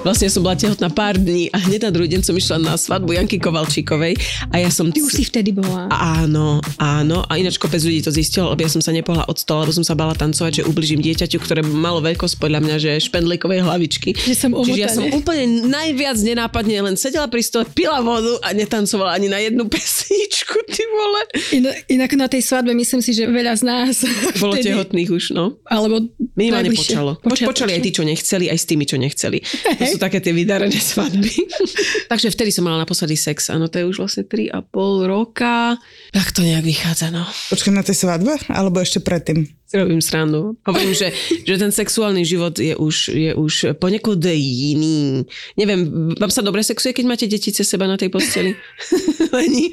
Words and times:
Vlastne 0.00 0.32
som 0.32 0.40
bola 0.40 0.56
tehotná 0.56 0.88
pár 0.88 1.20
dní 1.20 1.52
a 1.52 1.60
hneď 1.60 1.84
na 1.84 1.92
druhý 1.92 2.08
deň 2.08 2.24
som 2.24 2.32
išla 2.32 2.56
na 2.56 2.72
svadbu 2.80 3.20
Janky 3.20 3.36
Kovalčíkovej 3.36 4.16
a 4.48 4.56
ja 4.56 4.72
som... 4.72 4.88
Ty 4.88 5.04
už 5.04 5.12
si 5.12 5.28
vtedy 5.28 5.52
bola. 5.52 5.92
Áno, 5.92 6.64
áno. 6.80 7.20
A 7.28 7.36
ináč 7.36 7.60
kopec 7.60 7.84
ľudí 7.84 8.00
to 8.00 8.08
zistilo, 8.08 8.48
lebo 8.48 8.64
ja 8.64 8.72
som 8.72 8.80
sa 8.80 8.96
nepohla 8.96 9.28
od 9.28 9.36
stola, 9.36 9.68
lebo 9.68 9.76
som 9.76 9.84
sa 9.84 9.92
bala 9.92 10.16
tancovať, 10.16 10.60
že 10.60 10.62
ubližím 10.64 11.04
dieťaťu, 11.04 11.36
ktoré 11.44 11.60
malo 11.60 12.00
veľkosť 12.00 12.40
podľa 12.40 12.64
mňa, 12.64 12.76
že 12.80 12.90
špendlíkovej 13.12 13.60
hlavičky. 13.60 14.16
Že 14.16 14.34
som 14.40 14.50
Čiže 14.56 14.80
ja 14.80 14.88
som 14.88 15.04
omotane. 15.04 15.20
úplne 15.20 15.44
najviac 15.68 16.16
nenápadne 16.16 16.76
len 16.80 16.96
sedela 16.96 17.28
pri 17.28 17.44
stole, 17.44 17.68
pila 17.68 18.00
vodu 18.00 18.40
a 18.40 18.56
netancovala 18.56 19.20
ani 19.20 19.28
na 19.28 19.36
jednu 19.44 19.68
pesničku, 19.72 20.64
ty 20.64 20.80
vole. 20.96 21.22
Inak, 21.60 21.76
inak 21.92 22.10
na 22.16 22.26
tej 22.32 22.40
svadbe 22.40 22.72
myslím 22.72 23.04
si, 23.04 23.12
že 23.12 23.28
veľa 23.28 23.52
z 23.52 23.62
nás 23.68 24.00
Bolo 24.40 24.56
vtedy, 24.56 24.72
tehotných 24.72 25.12
už, 25.12 25.36
no. 25.36 25.60
Alebo 25.68 26.08
Minimálne 26.40 26.72
počalo. 26.72 27.20
Poč, 27.20 27.44
počali 27.44 27.76
aj 27.76 27.80
tí, 27.84 27.90
čo 27.92 28.00
nechceli, 28.00 28.48
aj 28.48 28.58
s 28.58 28.64
tými, 28.64 28.88
čo 28.88 28.96
nechceli. 28.96 29.44
To 29.44 29.84
sú 29.90 29.98
také 29.98 30.22
tie 30.22 30.30
vydarené 30.30 30.78
svadby. 30.78 31.32
Takže 32.12 32.30
vtedy 32.30 32.54
som 32.54 32.66
mala 32.66 32.82
naposledy 32.82 33.18
sex. 33.18 33.50
Áno, 33.50 33.66
to 33.66 33.82
je 33.82 33.88
už 33.90 34.06
vlastne 34.06 34.24
3,5 34.24 34.70
roka. 35.10 35.74
Tak 36.14 36.30
to 36.30 36.46
nejak 36.46 36.62
vychádza, 36.62 37.10
no. 37.10 37.26
Počkaj 37.50 37.72
na 37.74 37.82
tej 37.82 37.96
svadbe? 37.98 38.32
Alebo 38.50 38.78
ešte 38.78 39.02
predtým? 39.02 39.46
Si 39.70 39.78
robím 39.78 40.02
srandu. 40.02 40.58
Hovorím, 40.66 40.98
že, 40.98 41.14
že 41.46 41.54
ten 41.54 41.70
sexuálny 41.70 42.26
život 42.26 42.58
je 42.58 42.74
už, 42.74 43.14
je 43.14 43.30
už 43.38 43.78
poniekud 43.78 44.18
iný. 44.18 45.22
Neviem, 45.54 46.14
vám 46.18 46.32
sa 46.34 46.42
dobre 46.42 46.66
sexuje, 46.66 46.90
keď 46.90 47.06
máte 47.06 47.26
deti 47.30 47.54
cez 47.54 47.70
seba 47.70 47.86
na 47.86 47.94
tej 47.94 48.10
posteli? 48.10 48.58
Leni? 49.34 49.70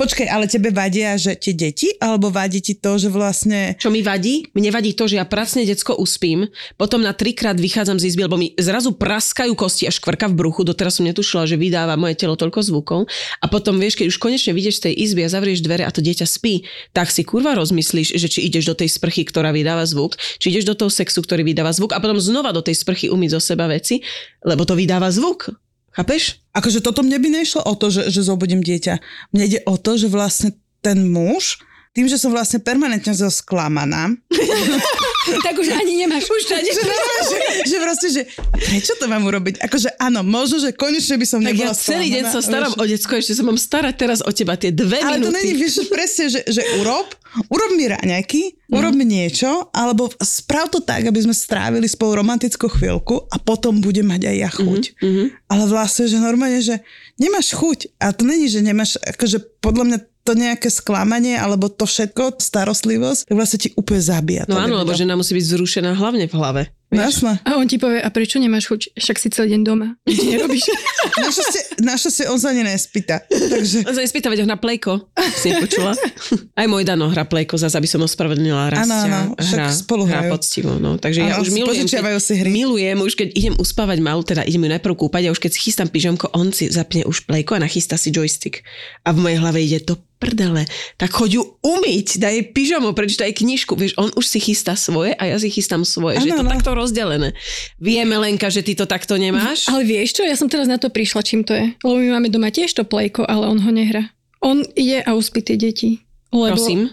Počkaj, 0.00 0.32
ale 0.32 0.48
tebe 0.48 0.72
vadia, 0.72 1.12
že 1.20 1.36
tie 1.36 1.52
deti? 1.52 1.92
Alebo 2.00 2.32
vadí 2.32 2.64
ti 2.64 2.72
to, 2.72 2.96
že 2.96 3.12
vlastne... 3.12 3.76
Čo 3.76 3.92
mi 3.92 4.00
vadí? 4.00 4.48
Mne 4.56 4.72
vadí 4.72 4.96
to, 4.96 5.04
že 5.04 5.20
ja 5.20 5.28
pracne 5.28 5.68
decko 5.68 5.92
uspím, 5.92 6.48
potom 6.80 7.04
na 7.04 7.12
trikrát 7.12 7.52
vychádzam 7.60 8.00
z 8.00 8.08
izby, 8.08 8.24
lebo 8.24 8.40
mi 8.40 8.56
zrazu 8.56 8.96
praskajú 8.96 9.52
kosti 9.52 9.84
a 9.84 9.92
škvrka 9.92 10.32
v 10.32 10.40
bruchu, 10.40 10.64
doteraz 10.64 10.96
som 10.96 11.04
netušila, 11.04 11.44
že 11.44 11.60
vydáva 11.60 12.00
moje 12.00 12.16
telo 12.16 12.32
toľko 12.32 12.64
zvukov. 12.64 13.12
A 13.44 13.46
potom 13.52 13.76
vieš, 13.76 14.00
keď 14.00 14.08
už 14.08 14.16
konečne 14.16 14.56
vidieš 14.56 14.80
z 14.80 14.88
tej 14.88 14.94
izby 15.04 15.20
a 15.20 15.28
zavrieš 15.28 15.60
dvere 15.60 15.84
a 15.84 15.92
to 15.92 16.00
dieťa 16.00 16.24
spí, 16.24 16.64
tak 16.96 17.12
si 17.12 17.20
kurva 17.20 17.52
rozmyslíš, 17.60 18.16
že 18.16 18.24
či 18.32 18.48
ideš 18.48 18.72
do 18.72 18.80
tej 18.80 18.88
sprchy, 18.88 19.28
ktorá 19.28 19.52
vydáva 19.52 19.84
zvuk, 19.84 20.16
či 20.40 20.48
ideš 20.48 20.64
do 20.64 20.80
toho 20.80 20.88
sexu, 20.88 21.20
ktorý 21.20 21.44
vydáva 21.44 21.76
zvuk 21.76 21.92
a 21.92 22.00
potom 22.00 22.16
znova 22.16 22.56
do 22.56 22.64
tej 22.64 22.80
sprchy 22.80 23.12
umyť 23.12 23.36
zo 23.36 23.52
seba 23.52 23.68
veci, 23.68 24.00
lebo 24.48 24.64
to 24.64 24.72
vydáva 24.72 25.12
zvuk. 25.12 25.52
Chápeš? 25.90 26.42
Akože 26.54 26.82
toto 26.82 27.02
mne 27.02 27.18
by 27.18 27.28
nešlo 27.42 27.66
o 27.66 27.74
to, 27.74 27.90
že, 27.90 28.10
že 28.10 28.22
zobudím 28.22 28.62
dieťa. 28.62 28.94
Mne 29.34 29.44
ide 29.46 29.60
o 29.66 29.74
to, 29.74 29.98
že 29.98 30.06
vlastne 30.06 30.54
ten 30.80 31.10
muž, 31.10 31.58
tým, 31.90 32.06
že 32.06 32.18
som 32.18 32.30
vlastne 32.30 32.62
permanentne 32.62 33.12
sklamaná, 33.12 34.14
tak 35.20 35.54
už 35.54 35.68
ani 35.68 36.00
nemáš. 36.00 36.24
Už 36.24 36.48
to 36.48 36.54
ani 36.56 36.70
že, 36.72 36.80
že, 37.30 37.38
že 37.68 37.76
proste, 37.76 38.08
že 38.08 38.22
prečo 38.50 38.96
to 38.96 39.04
mám 39.04 39.20
urobiť? 39.22 39.60
Akože 39.60 39.92
áno, 40.00 40.24
možno, 40.24 40.56
že 40.58 40.72
konečne 40.72 41.20
by 41.20 41.26
som 41.28 41.40
Tak 41.44 41.52
nebola 41.52 41.72
ja 41.72 41.76
celý 41.76 42.06
deň 42.08 42.24
sa 42.28 42.40
starám 42.40 42.72
vieš. 42.72 42.80
o 42.80 42.84
decko, 42.88 43.12
ešte 43.20 43.34
sa 43.36 43.42
mám 43.44 43.58
starať 43.60 43.94
teraz 43.96 44.18
o 44.24 44.30
teba 44.32 44.56
tie 44.56 44.72
dve 44.72 44.96
Ale 44.96 45.20
to 45.20 45.28
minúty. 45.28 45.36
není, 45.36 45.52
vieš, 45.60 45.72
že 45.76 45.84
presne, 45.92 46.24
že, 46.32 46.40
že 46.48 46.62
urob, 46.80 47.04
urob 47.52 47.70
mi 47.76 47.84
raňajky, 47.84 48.42
urob 48.72 48.96
mi 48.96 49.04
niečo, 49.04 49.68
alebo 49.76 50.08
sprav 50.16 50.72
to 50.72 50.80
tak, 50.80 51.04
aby 51.04 51.20
sme 51.20 51.36
strávili 51.36 51.84
spolu 51.84 52.24
romantickú 52.24 52.72
chvíľku 52.72 53.28
a 53.28 53.36
potom 53.36 53.82
budem 53.84 54.08
mať 54.08 54.30
aj 54.30 54.36
ja 54.40 54.50
chuť. 54.50 54.82
mhm. 55.04 55.24
Ale 55.50 55.64
vlastne, 55.66 56.06
že 56.06 56.16
normálne, 56.16 56.62
že 56.62 56.78
nemáš 57.18 57.52
chuť. 57.52 57.98
A 57.98 58.14
to 58.14 58.22
není, 58.22 58.46
že 58.46 58.62
nemáš, 58.62 58.96
akože 59.02 59.60
podľa 59.60 59.84
mňa 59.84 59.98
to 60.24 60.36
nejaké 60.36 60.68
sklamanie, 60.68 61.36
alebo 61.36 61.72
to 61.72 61.88
všetko, 61.88 62.38
starostlivosť, 62.38 63.28
tak 63.28 63.36
vlastne 63.36 63.58
ti 63.60 63.68
úplne 63.74 64.02
zabíja. 64.04 64.44
No 64.46 64.60
áno, 64.60 64.80
lebo 64.80 64.92
žena 64.92 65.16
musí 65.16 65.32
byť 65.32 65.44
vzrušená 65.44 65.96
hlavne 65.96 66.28
v 66.28 66.34
hlave. 66.36 66.62
No 66.90 67.06
jasné. 67.06 67.38
A 67.46 67.54
on 67.54 67.70
ti 67.70 67.78
povie, 67.78 68.02
a 68.02 68.10
prečo 68.10 68.42
nemáš 68.42 68.66
chuť? 68.66 68.98
Však 68.98 69.16
si 69.16 69.28
celý 69.30 69.54
deň 69.54 69.62
doma. 69.62 69.94
Nič 70.10 70.18
nerobíš. 70.26 70.66
Našťastie, 71.22 71.62
našťastie 71.86 72.24
on 72.26 72.38
sa 72.42 72.50
ani 72.50 72.66
nespýta. 72.66 73.22
Takže 73.30 73.86
On 73.86 73.94
sa 73.94 74.02
nespýta, 74.02 74.26
veď 74.26 74.42
ho 74.42 74.48
na 74.48 74.58
plejko. 74.58 75.06
Si 75.38 75.54
nepočula? 75.54 75.94
Aj 76.60 76.66
môj 76.66 76.82
Dano 76.82 77.06
hrá 77.06 77.22
plejko, 77.22 77.54
zase 77.56 77.78
aby 77.78 77.86
som 77.86 78.02
ospravedlnila 78.02 78.74
Rastia. 78.74 79.06
Áno, 79.06 79.34
áno, 79.34 79.38
hrá, 79.38 79.70
spolu 79.70 80.02
hrá 80.06 80.26
hrajú. 80.26 80.32
poctivo, 80.34 80.70
no. 80.82 80.98
Takže 80.98 81.20
ja 81.22 81.38
Áno, 81.38 81.46
už 81.46 81.54
milujem, 81.54 81.86
požičiavajú 81.86 82.18
si 82.18 82.34
hry. 82.42 82.50
milujem, 82.50 82.98
už 82.98 83.14
keď 83.14 83.28
idem 83.38 83.54
uspávať 83.54 83.98
malú, 84.02 84.26
teda 84.26 84.42
idem 84.42 84.66
ju 84.66 84.70
najprv 84.74 84.94
kúpať 84.98 85.22
a 85.28 85.34
už 85.34 85.38
keď 85.38 85.50
si 85.54 85.60
chystám 85.70 85.86
pyžamko, 85.86 86.26
on 86.34 86.50
si 86.50 86.66
zapne 86.68 87.06
už 87.06 87.22
plejko 87.22 87.54
a 87.54 87.62
nachystá 87.62 87.94
si 87.94 88.10
joystick. 88.10 88.66
A 89.06 89.14
v 89.14 89.18
mojej 89.22 89.38
hlave 89.38 89.62
ide 89.62 89.78
to 89.78 89.94
prdele, 90.20 90.68
tak 91.00 91.16
choď 91.16 91.40
ju 91.40 91.42
umyť, 91.64 92.20
daj 92.20 92.32
jej 92.36 92.44
pyžamo, 92.52 92.92
prečítaj 92.92 93.32
knižku. 93.32 93.72
Vieš, 93.72 93.96
on 93.96 94.12
už 94.12 94.28
si 94.28 94.36
chystá 94.36 94.76
svoje 94.76 95.16
a 95.16 95.24
ja 95.24 95.40
si 95.40 95.48
chystám 95.48 95.80
svoje. 95.80 96.20
že 96.20 96.28
je 96.28 96.36
to 96.36 96.44
áno. 96.44 96.52
takto 96.52 96.76
rozdelené. 96.80 97.36
Vieme, 97.76 98.16
Lenka, 98.16 98.48
že 98.48 98.64
ty 98.64 98.72
to 98.72 98.88
takto 98.88 99.20
nemáš? 99.20 99.68
Ale 99.68 99.84
vieš 99.84 100.16
čo, 100.16 100.22
ja 100.24 100.32
som 100.34 100.48
teraz 100.48 100.64
na 100.64 100.80
to 100.80 100.88
prišla, 100.88 101.20
čím 101.20 101.44
to 101.44 101.52
je. 101.52 101.76
Lebo 101.84 101.96
my 102.00 102.08
máme 102.16 102.28
doma 102.32 102.48
tiež 102.48 102.72
to 102.72 102.88
plejko, 102.88 103.28
ale 103.28 103.44
on 103.44 103.60
ho 103.60 103.70
nehrá. 103.70 104.08
On 104.40 104.64
ide 104.72 105.04
a 105.04 105.12
uspí 105.12 105.44
tie 105.44 105.60
deti. 105.60 106.00
Lebo... 106.32 106.56
Prosím. 106.56 106.88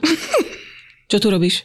Čo 1.11 1.23
tu 1.23 1.31
robíš? 1.31 1.63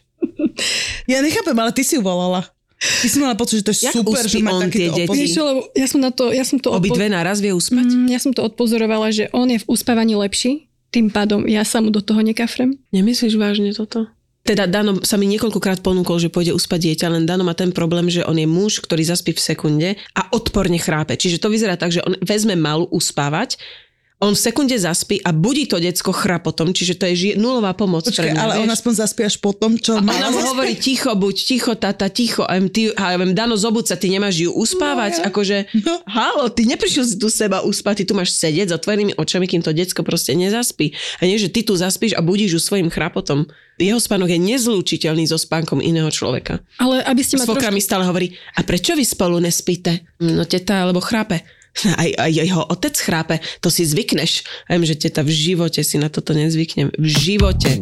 ja 1.10 1.18
nechápem, 1.18 1.58
ale 1.58 1.74
ty 1.74 1.82
si 1.82 1.98
ju 1.98 2.02
volala. 2.06 2.46
Ty 2.78 3.06
si 3.06 3.18
mala 3.22 3.38
pocit, 3.38 3.62
že 3.62 3.66
to 3.66 3.72
je 3.74 3.78
Jak 3.90 3.94
super, 3.94 4.22
že 4.26 4.38
má 4.42 4.58
on 4.58 4.66
tie 4.66 4.90
takýto 4.90 5.14
deti? 5.14 5.30
čo, 5.30 5.42
lebo 5.46 5.60
ja 5.70 5.86
som 5.86 6.02
na 6.02 6.10
to, 6.10 6.34
ja 6.34 6.42
som 6.42 6.58
to 6.58 6.74
Obidve 6.74 7.06
naraz 7.06 7.38
vie 7.38 7.54
uspať? 7.54 7.86
Mm, 7.94 8.10
ja 8.10 8.18
som 8.18 8.34
to 8.34 8.42
odpozorovala, 8.42 9.14
že 9.14 9.30
on 9.30 9.46
je 9.46 9.62
v 9.62 9.66
uspávaní 9.70 10.18
lepší, 10.18 10.66
tým 10.90 11.06
pádom 11.06 11.46
ja 11.46 11.62
sa 11.62 11.78
mu 11.78 11.94
do 11.94 12.02
toho 12.02 12.18
nekafrem. 12.26 12.74
Nemyslíš 12.90 13.38
vážne 13.38 13.70
toto? 13.70 14.10
Teda 14.42 14.66
Dano 14.66 14.98
sa 15.00 15.14
mi 15.14 15.26
niekoľkokrát 15.28 15.80
ponúkol, 15.80 16.19
že 16.19 16.26
pôjde 16.26 16.50
uspať 16.50 16.91
dieťa, 16.91 17.06
len 17.08 17.22
Dano 17.22 17.42
má 17.42 17.54
ten 17.54 17.70
problém, 17.70 18.10
že 18.10 18.22
on 18.22 18.34
je 18.34 18.44
muž, 18.44 18.78
ktorý 18.78 19.03
zaspí 19.04 19.30
v 19.30 19.38
sekunde 19.41 19.88
a 20.12 20.22
odporne 20.30 20.76
chrápe. 20.76 21.14
Čiže 21.14 21.38
to 21.38 21.47
vyzerá 21.47 21.75
tak, 21.75 21.91
že 21.91 22.03
on 22.03 22.19
vezme 22.19 22.52
malú 22.52 22.91
uspávať, 22.91 23.54
on 24.19 24.34
v 24.34 24.44
sekunde 24.44 24.78
zaspí 24.78 25.19
a 25.19 25.31
budí 25.31 25.66
to 25.66 25.78
decko 25.78 26.10
chrapotom, 26.10 26.70
čiže 26.70 26.94
to 26.94 27.10
je 27.10 27.14
ži- 27.16 27.34
nulová 27.34 27.70
pomoc 27.72 28.02
pre 28.04 28.14
Počkaj, 28.22 28.31
mňa. 28.31 28.38
ale 28.38 28.52
vieš? 28.52 28.62
on 28.62 28.70
aspoň 28.72 28.92
zaspí 28.97 29.20
až 29.20 29.34
po 29.36 29.50
tom, 29.50 29.75
čo 29.75 29.98
mala 29.98 30.14
ona 30.20 30.31
mu 30.31 30.41
hovorí 30.44 30.75
ticho, 30.76 31.10
buď 31.12 31.34
ticho, 31.36 31.75
tata, 31.75 32.06
ticho. 32.06 32.42
A 32.42 32.54
ty, 32.64 32.91
a 32.92 33.04
ja 33.08 33.19
viem, 33.19 33.34
Dano, 33.34 33.54
zobud 33.56 33.82
sa, 33.82 33.94
ty 33.94 34.06
nemáš 34.08 34.38
ju 34.41 34.50
uspávať. 34.52 35.12
No, 35.12 35.19
ja. 35.19 35.26
Akože, 35.26 35.56
No. 35.76 36.06
halo, 36.06 36.47
ty 36.48 36.62
neprišiel 36.64 37.02
si 37.02 37.19
tu 37.19 37.26
seba 37.28 37.62
uspať, 37.62 37.94
ty 37.98 38.04
tu 38.04 38.14
máš 38.14 38.31
sedieť 38.32 38.70
s 38.70 38.76
otvorenými 38.76 39.19
očami, 39.19 39.42
kým 39.44 39.58
to 39.58 39.70
decko 39.70 40.02
proste 40.02 40.34
nezaspí. 40.34 40.94
A 41.19 41.26
nie, 41.26 41.34
že 41.34 41.50
ty 41.50 41.62
tu 41.62 41.75
zaspíš 41.75 42.14
a 42.14 42.22
budíš 42.22 42.50
ju 42.52 42.60
svojim 42.62 42.86
chrapotom. 42.88 43.50
Jeho 43.82 43.98
spánok 43.98 44.31
je 44.31 44.38
nezlúčiteľný 44.38 45.26
so 45.26 45.34
spánkom 45.34 45.82
iného 45.82 46.06
človeka. 46.09 46.62
Ale 46.78 47.03
aby 47.03 47.22
ste 47.26 47.37
ma 47.37 47.44
Svokra 47.44 47.69
trošku... 47.69 47.76
mi 47.76 47.82
stále 47.82 48.04
hovorí, 48.06 48.38
a 48.54 48.62
prečo 48.62 48.94
vy 48.94 49.03
spolu 49.03 49.43
nespíte? 49.43 50.06
No 50.22 50.47
teta, 50.47 50.87
alebo 50.87 51.03
chrápe. 51.03 51.43
Aj, 51.97 52.10
aj 52.20 52.32
jeho 52.37 52.69
otec 52.69 52.93
chrápe, 53.00 53.41
to 53.65 53.72
si 53.72 53.88
zvykneš. 53.88 54.44
Viem, 54.69 54.84
že 54.84 54.93
teta 54.93 55.25
v 55.25 55.32
živote 55.32 55.81
si 55.81 55.97
na 55.97 56.12
toto 56.12 56.37
nezvyknem. 56.37 56.93
V 56.93 57.09
živote. 57.09 57.81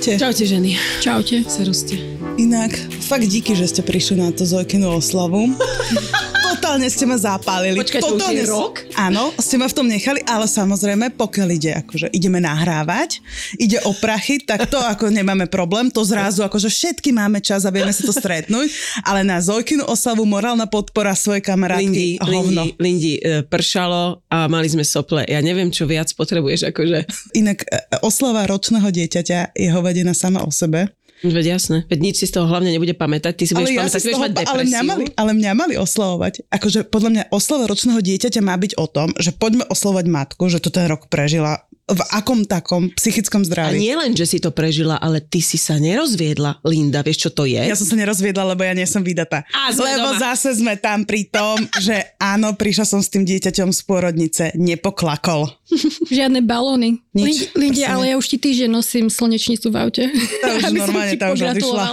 Čaute. 0.00 0.16
Čaute 0.16 0.44
ženy. 0.48 0.80
Čaute. 1.04 1.44
Seruste. 1.44 1.92
Inak, 2.40 2.72
fakt 3.04 3.28
díky, 3.28 3.52
že 3.52 3.68
ste 3.68 3.82
prišli 3.84 4.16
na 4.16 4.32
tú 4.32 4.48
Zojkinu 4.48 4.96
oslavu. 4.96 5.52
Totálne 6.70 6.86
ste 6.86 7.02
ma 7.02 7.18
zapálili. 7.18 7.82
Počkaj, 7.82 7.98
to 7.98 8.14
už 8.14 8.22
Totálne 8.22 8.46
je 8.46 8.46
rok? 8.46 8.74
Áno, 8.94 9.34
ste 9.42 9.58
ma 9.58 9.66
v 9.66 9.74
tom 9.74 9.90
nechali, 9.90 10.22
ale 10.22 10.46
samozrejme, 10.46 11.18
pokiaľ 11.18 11.48
ide, 11.50 11.74
akože 11.82 12.14
ideme 12.14 12.38
nahrávať, 12.38 13.18
ide 13.58 13.82
o 13.82 13.90
prachy, 13.90 14.38
tak 14.38 14.70
to 14.70 14.78
ako 14.78 15.10
nemáme 15.10 15.50
problém, 15.50 15.90
to 15.90 16.06
zrazu 16.06 16.46
akože 16.46 16.70
všetky 16.70 17.10
máme 17.10 17.42
čas 17.42 17.66
a 17.66 17.74
vieme 17.74 17.90
sa 17.90 18.06
to 18.06 18.14
stretnúť, 18.14 18.70
ale 19.02 19.26
na 19.26 19.42
Zojkinu 19.42 19.82
oslavu 19.82 20.22
morálna 20.22 20.70
podpora 20.70 21.10
svojej 21.18 21.42
Lindy, 21.42 21.50
kamarátky, 21.50 22.06
hovno. 22.22 22.62
Lindy, 22.62 22.78
Lindy, 22.78 23.12
e, 23.18 23.42
pršalo 23.42 24.22
a 24.30 24.46
mali 24.46 24.70
sme 24.70 24.86
sople. 24.86 25.26
Ja 25.26 25.42
neviem, 25.42 25.74
čo 25.74 25.90
viac 25.90 26.14
potrebuješ, 26.14 26.70
akože. 26.70 27.02
Inak 27.34 27.66
e, 27.66 27.98
oslava 28.06 28.46
ročného 28.46 28.94
dieťaťa 28.94 29.58
je 29.58 29.68
hovadina 29.74 30.14
sama 30.14 30.46
o 30.46 30.54
sebe. 30.54 30.86
Veď 31.20 31.46
jasné. 31.60 31.84
Veď 31.84 31.98
nič 32.00 32.14
si 32.20 32.26
z 32.28 32.32
toho 32.40 32.48
hlavne 32.48 32.72
nebude 32.72 32.96
pamätať. 32.96 33.32
Ty 33.36 33.44
si 33.44 33.52
budeš 33.52 33.76
ja 33.76 33.84
pamätať, 33.84 34.00
si 34.00 34.08
toho, 34.08 34.22
mať 34.24 34.32
ale, 34.32 34.40
depresiu. 34.40 34.68
mňa 34.72 34.80
mali, 34.88 35.04
ale 35.12 35.30
mňa 35.36 35.52
mali 35.52 35.74
oslavovať. 35.76 36.32
Akože 36.48 36.80
podľa 36.88 37.10
mňa 37.12 37.24
oslava 37.28 37.64
ročného 37.68 38.00
dieťaťa 38.00 38.40
má 38.40 38.56
byť 38.56 38.72
o 38.80 38.86
tom, 38.88 39.08
že 39.20 39.36
poďme 39.36 39.68
oslovať 39.68 40.04
matku, 40.08 40.48
že 40.48 40.64
to 40.64 40.72
ten 40.72 40.88
rok 40.88 41.12
prežila 41.12 41.68
v 41.90 42.02
akom 42.14 42.46
takom 42.46 42.88
psychickom 42.94 43.42
A 43.42 43.46
zdraví. 43.46 43.76
nie 43.78 43.94
len, 43.94 44.14
že 44.14 44.24
si 44.24 44.38
to 44.38 44.50
prežila, 44.50 44.94
ale 44.96 45.18
ty 45.18 45.38
si 45.38 45.58
sa 45.58 45.74
nerozviedla, 45.76 46.62
Linda. 46.62 47.02
Vieš, 47.02 47.26
čo 47.26 47.30
to 47.30 47.44
je? 47.44 47.58
Ja 47.58 47.74
som 47.74 47.84
sa 47.84 47.98
nerozviedla, 47.98 48.46
lebo 48.46 48.62
ja 48.62 48.70
nie 48.70 48.86
som 48.86 49.02
vydatá. 49.02 49.42
A 49.50 49.74
sme 49.74 49.90
lebo 49.90 50.14
doma. 50.14 50.22
zase 50.22 50.54
sme 50.54 50.78
tam 50.78 51.02
pri 51.02 51.26
tom, 51.26 51.58
že 51.86 52.14
áno, 52.16 52.54
prišla 52.54 52.86
som 52.86 53.00
s 53.02 53.10
tým 53.10 53.26
dieťaťom 53.26 53.74
z 53.74 53.80
pôrodnice, 53.82 54.44
nepoklakol. 54.54 55.50
Žiadne 56.10 56.40
balóny. 56.42 57.02
Nič, 57.10 57.50
ale 57.84 58.14
ja 58.14 58.16
už 58.16 58.26
ti 58.26 58.38
týždeň 58.38 58.70
nosím 58.70 59.06
slnečnicu 59.10 59.70
v 59.70 59.76
aute. 59.76 60.04
Tá 60.40 60.48
už 60.54 60.62
normálne, 60.82 61.14
tá 61.18 61.34
už 61.34 61.42
odišla. 61.42 61.84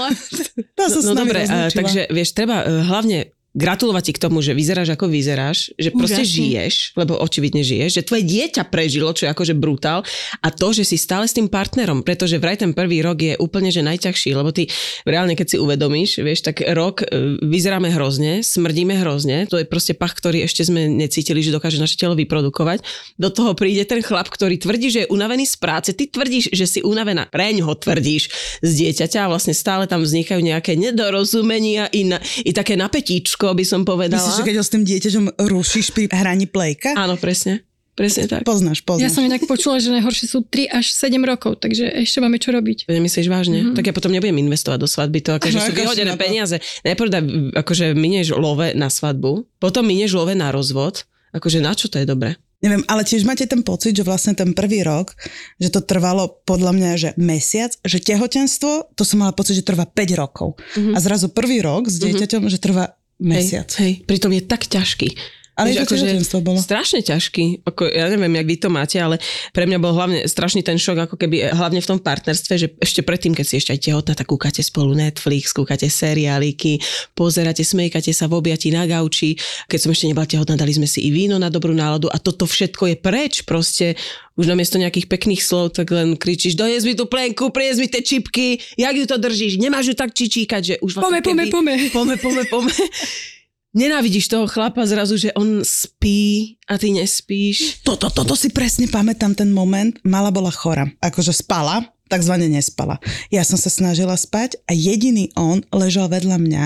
s 0.78 0.94
No 1.02 1.14
nami 1.14 1.20
dobre, 1.26 1.40
a, 1.42 1.46
rozlúčila. 1.46 1.74
takže 1.74 2.02
vieš, 2.14 2.30
treba 2.34 2.62
e, 2.62 2.86
hlavne 2.86 3.18
gratulovať 3.56 4.04
ti 4.12 4.14
k 4.14 4.24
tomu, 4.28 4.44
že 4.44 4.54
vyzeráš 4.54 4.94
ako 4.94 5.10
vyzeráš, 5.10 5.74
že 5.80 5.90
proste 5.90 6.22
Úžasne. 6.22 6.36
žiješ, 6.36 6.76
lebo 7.00 7.18
očividne 7.18 7.64
žiješ, 7.66 7.92
že 8.02 8.06
tvoje 8.06 8.24
dieťa 8.28 8.70
prežilo, 8.70 9.10
čo 9.16 9.26
je 9.26 9.34
akože 9.34 9.58
brutál 9.58 10.06
a 10.44 10.48
to, 10.54 10.76
že 10.76 10.84
si 10.86 10.98
stále 11.00 11.26
s 11.26 11.34
tým 11.34 11.50
partnerom, 11.50 12.06
pretože 12.06 12.38
vraj 12.38 12.62
ten 12.62 12.76
prvý 12.76 13.02
rok 13.02 13.18
je 13.18 13.34
úplne 13.42 13.74
že 13.74 13.82
najťažší, 13.82 14.38
lebo 14.38 14.54
ty 14.54 14.70
reálne 15.10 15.34
keď 15.34 15.48
si 15.48 15.58
uvedomíš, 15.58 16.22
vieš, 16.22 16.46
tak 16.46 16.62
rok 16.70 17.02
e, 17.02 17.40
vyzeráme 17.42 17.90
hrozne, 17.90 18.46
smrdíme 18.46 18.94
hrozne, 19.02 19.50
to 19.50 19.58
je 19.58 19.66
proste 19.66 19.98
pach, 19.98 20.14
ktorý 20.14 20.46
ešte 20.46 20.62
sme 20.68 20.86
necítili, 20.86 21.42
že 21.42 21.50
dokáže 21.50 21.82
naše 21.82 21.98
telo 21.98 22.14
vyprodukovať. 22.14 22.86
Do 23.18 23.34
toho 23.34 23.58
príde 23.58 23.90
ten 23.90 24.06
chlap, 24.06 24.30
ktorý 24.30 24.62
tvrdí, 24.62 24.94
že 24.94 25.00
je 25.06 25.12
unavený 25.12 25.50
z 25.50 25.56
práce, 25.58 25.90
ty 25.98 26.06
tvrdíš, 26.06 26.54
že 26.54 26.66
si 26.70 26.80
unavená, 26.86 27.26
preň 27.30 27.66
ho 27.66 27.74
tvrdíš 27.74 28.30
z 28.62 28.72
dieťaťa 28.86 29.26
a 29.26 29.32
vlastne 29.34 29.58
stále 29.58 29.90
tam 29.90 30.06
vznikajú 30.06 30.40
nejaké 30.46 30.78
nedorozumenia 30.78 31.90
i, 31.90 32.06
na, 32.06 32.22
i 32.46 32.54
také 32.54 32.78
napätíčko, 32.78 33.47
by 33.52 33.64
som 33.64 33.82
povedala. 33.82 34.18
Myslíš, 34.18 34.36
že 34.36 34.46
keď 34.46 34.56
ho 34.56 34.64
s 34.64 34.72
tým 34.72 34.84
dieťaťom 34.84 35.26
rušíš 35.38 35.92
pri 35.92 36.08
hraní 36.10 36.46
plejka? 36.46 36.92
Áno, 36.94 37.16
presne. 37.16 37.68
Presne 37.94 38.30
tak. 38.30 38.46
Poznáš, 38.46 38.80
Ja 38.80 38.86
poznáš. 38.86 39.10
som 39.10 39.26
inak 39.26 39.42
počula, 39.44 39.82
že 39.82 39.90
najhoršie 39.90 40.30
sú 40.30 40.46
3 40.46 40.70
až 40.70 40.94
7 40.94 41.18
rokov, 41.20 41.58
takže 41.58 41.82
ešte 41.98 42.22
máme 42.22 42.38
čo 42.38 42.54
robiť. 42.54 42.86
Nemyslíš 42.86 43.26
vážne? 43.26 43.58
Mm-hmm. 43.58 43.74
Tak 43.74 43.90
ja 43.90 43.94
potom 43.94 44.14
nebudem 44.14 44.38
investovať 44.38 44.78
do 44.78 44.86
svadby. 44.86 45.26
To 45.26 45.42
akože 45.42 45.58
No, 45.58 45.66
sú 45.66 45.74
vyhodené 45.74 46.14
to? 46.14 46.22
peniaze. 46.22 46.56
Najprv 46.86 47.10
dá, 47.10 47.20
akože 47.58 47.98
minieš 47.98 48.38
love 48.38 48.70
na 48.74 48.86
svadbu, 48.88 49.50
potom 49.58 49.82
minieš 49.82 50.14
love 50.14 50.30
na 50.32 50.54
rozvod. 50.54 51.10
Akože 51.34 51.58
na 51.58 51.74
čo 51.74 51.90
to 51.90 51.98
je 51.98 52.06
dobré? 52.06 52.38
Neviem, 52.58 52.82
ale 52.86 53.02
tiež 53.02 53.22
máte 53.22 53.46
ten 53.46 53.62
pocit, 53.62 53.94
že 53.94 54.02
vlastne 54.02 54.34
ten 54.34 54.50
prvý 54.50 54.82
rok, 54.82 55.14
že 55.58 55.70
to 55.70 55.78
trvalo 55.78 56.42
podľa 56.42 56.74
mňa, 56.74 56.92
že 56.98 57.10
mesiac, 57.14 57.70
že 57.82 58.02
tehotenstvo, 58.02 58.98
to 58.98 59.06
som 59.06 59.22
mala 59.22 59.30
pocit, 59.30 59.54
že 59.54 59.62
trvá 59.62 59.86
5 59.86 60.18
rokov. 60.18 60.58
Mhm. 60.74 60.94
A 60.94 61.02
zrazu 61.02 61.30
prvý 61.30 61.62
rok 61.62 61.86
s 61.86 61.98
dieťaťom, 61.98 62.46
že 62.46 62.58
trvá 62.58 62.97
mesiac. 63.22 63.70
Hej, 63.78 63.84
hej, 63.84 63.94
pritom 64.06 64.32
je 64.34 64.42
tak 64.46 64.66
ťažký. 64.70 65.08
Ale 65.58 65.74
Vieš, 65.74 65.90
to 65.90 65.98
tehotenstvo 65.98 66.38
bolo. 66.46 66.62
Strašne 66.62 67.02
ťažký. 67.02 67.66
Ako, 67.66 67.90
ja 67.90 68.14
neviem, 68.14 68.30
jak 68.38 68.46
vy 68.46 68.56
to 68.62 68.70
máte, 68.70 69.02
ale 69.02 69.18
pre 69.50 69.66
mňa 69.66 69.82
bol 69.82 69.90
hlavne 69.90 70.30
strašný 70.30 70.62
ten 70.62 70.78
šok, 70.78 71.10
ako 71.10 71.16
keby 71.18 71.50
eh, 71.50 71.50
hlavne 71.50 71.82
v 71.82 71.90
tom 71.90 71.98
partnerstve, 71.98 72.54
že 72.62 72.68
ešte 72.78 73.02
predtým, 73.02 73.34
keď 73.34 73.46
si 73.50 73.58
ešte 73.58 73.74
aj 73.74 73.82
tehotná, 73.90 74.14
tak 74.14 74.30
kúkate 74.30 74.62
spolu 74.62 74.94
Netflix, 74.94 75.58
kúkate 75.58 75.90
seriáliky, 75.90 76.78
pozeráte, 77.18 77.66
smejkate 77.66 78.14
sa 78.14 78.30
v 78.30 78.38
objati 78.38 78.70
na 78.70 78.86
gauči. 78.86 79.34
Keď 79.66 79.80
som 79.82 79.90
ešte 79.90 80.06
nebola 80.06 80.30
tehotná, 80.30 80.54
dali 80.54 80.78
sme 80.78 80.86
si 80.86 81.02
i 81.02 81.10
víno 81.10 81.42
na 81.42 81.50
dobrú 81.50 81.74
náladu 81.74 82.06
a 82.14 82.22
toto 82.22 82.46
všetko 82.46 82.94
je 82.94 82.96
preč. 83.02 83.42
Proste 83.42 83.98
už 84.38 84.46
namiesto 84.46 84.78
nejakých 84.78 85.10
pekných 85.10 85.42
slov, 85.42 85.74
tak 85.74 85.90
len 85.90 86.14
kričíš, 86.14 86.54
dojes 86.54 86.86
mi 86.86 86.94
tú 86.94 87.10
plenku, 87.10 87.50
prinies 87.50 87.82
mi 87.82 87.90
tie 87.90 88.06
čipky, 88.06 88.62
jak 88.78 88.94
ju 88.94 89.06
to 89.10 89.18
držíš, 89.18 89.58
nemáš 89.58 89.90
ju 89.90 89.96
tak 89.98 90.14
čičíkať, 90.14 90.62
že 90.62 90.76
už 90.86 91.02
Pome, 91.02 91.26
pome, 91.26 91.50
pome. 91.50 91.74
pome, 91.90 92.16
pome, 92.22 92.46
pome. 92.46 92.70
Nenávidíš 93.78 94.26
toho 94.26 94.50
chlapa 94.50 94.82
zrazu, 94.90 95.22
že 95.22 95.30
on 95.38 95.62
spí 95.62 96.58
a 96.66 96.82
ty 96.82 96.90
nespíš. 96.90 97.86
Toto, 97.86 98.10
toto 98.10 98.34
si 98.34 98.50
presne 98.50 98.90
pamätám 98.90 99.38
ten 99.38 99.54
moment. 99.54 99.94
Mala 100.02 100.34
bola 100.34 100.50
chora. 100.50 100.90
Akože 100.98 101.30
spala, 101.30 101.86
takzvané 102.10 102.50
nespala. 102.50 102.98
Ja 103.30 103.46
som 103.46 103.54
sa 103.54 103.70
snažila 103.70 104.18
spať 104.18 104.58
a 104.66 104.74
jediný 104.74 105.30
on 105.38 105.62
ležal 105.70 106.10
vedľa 106.10 106.42
mňa 106.42 106.66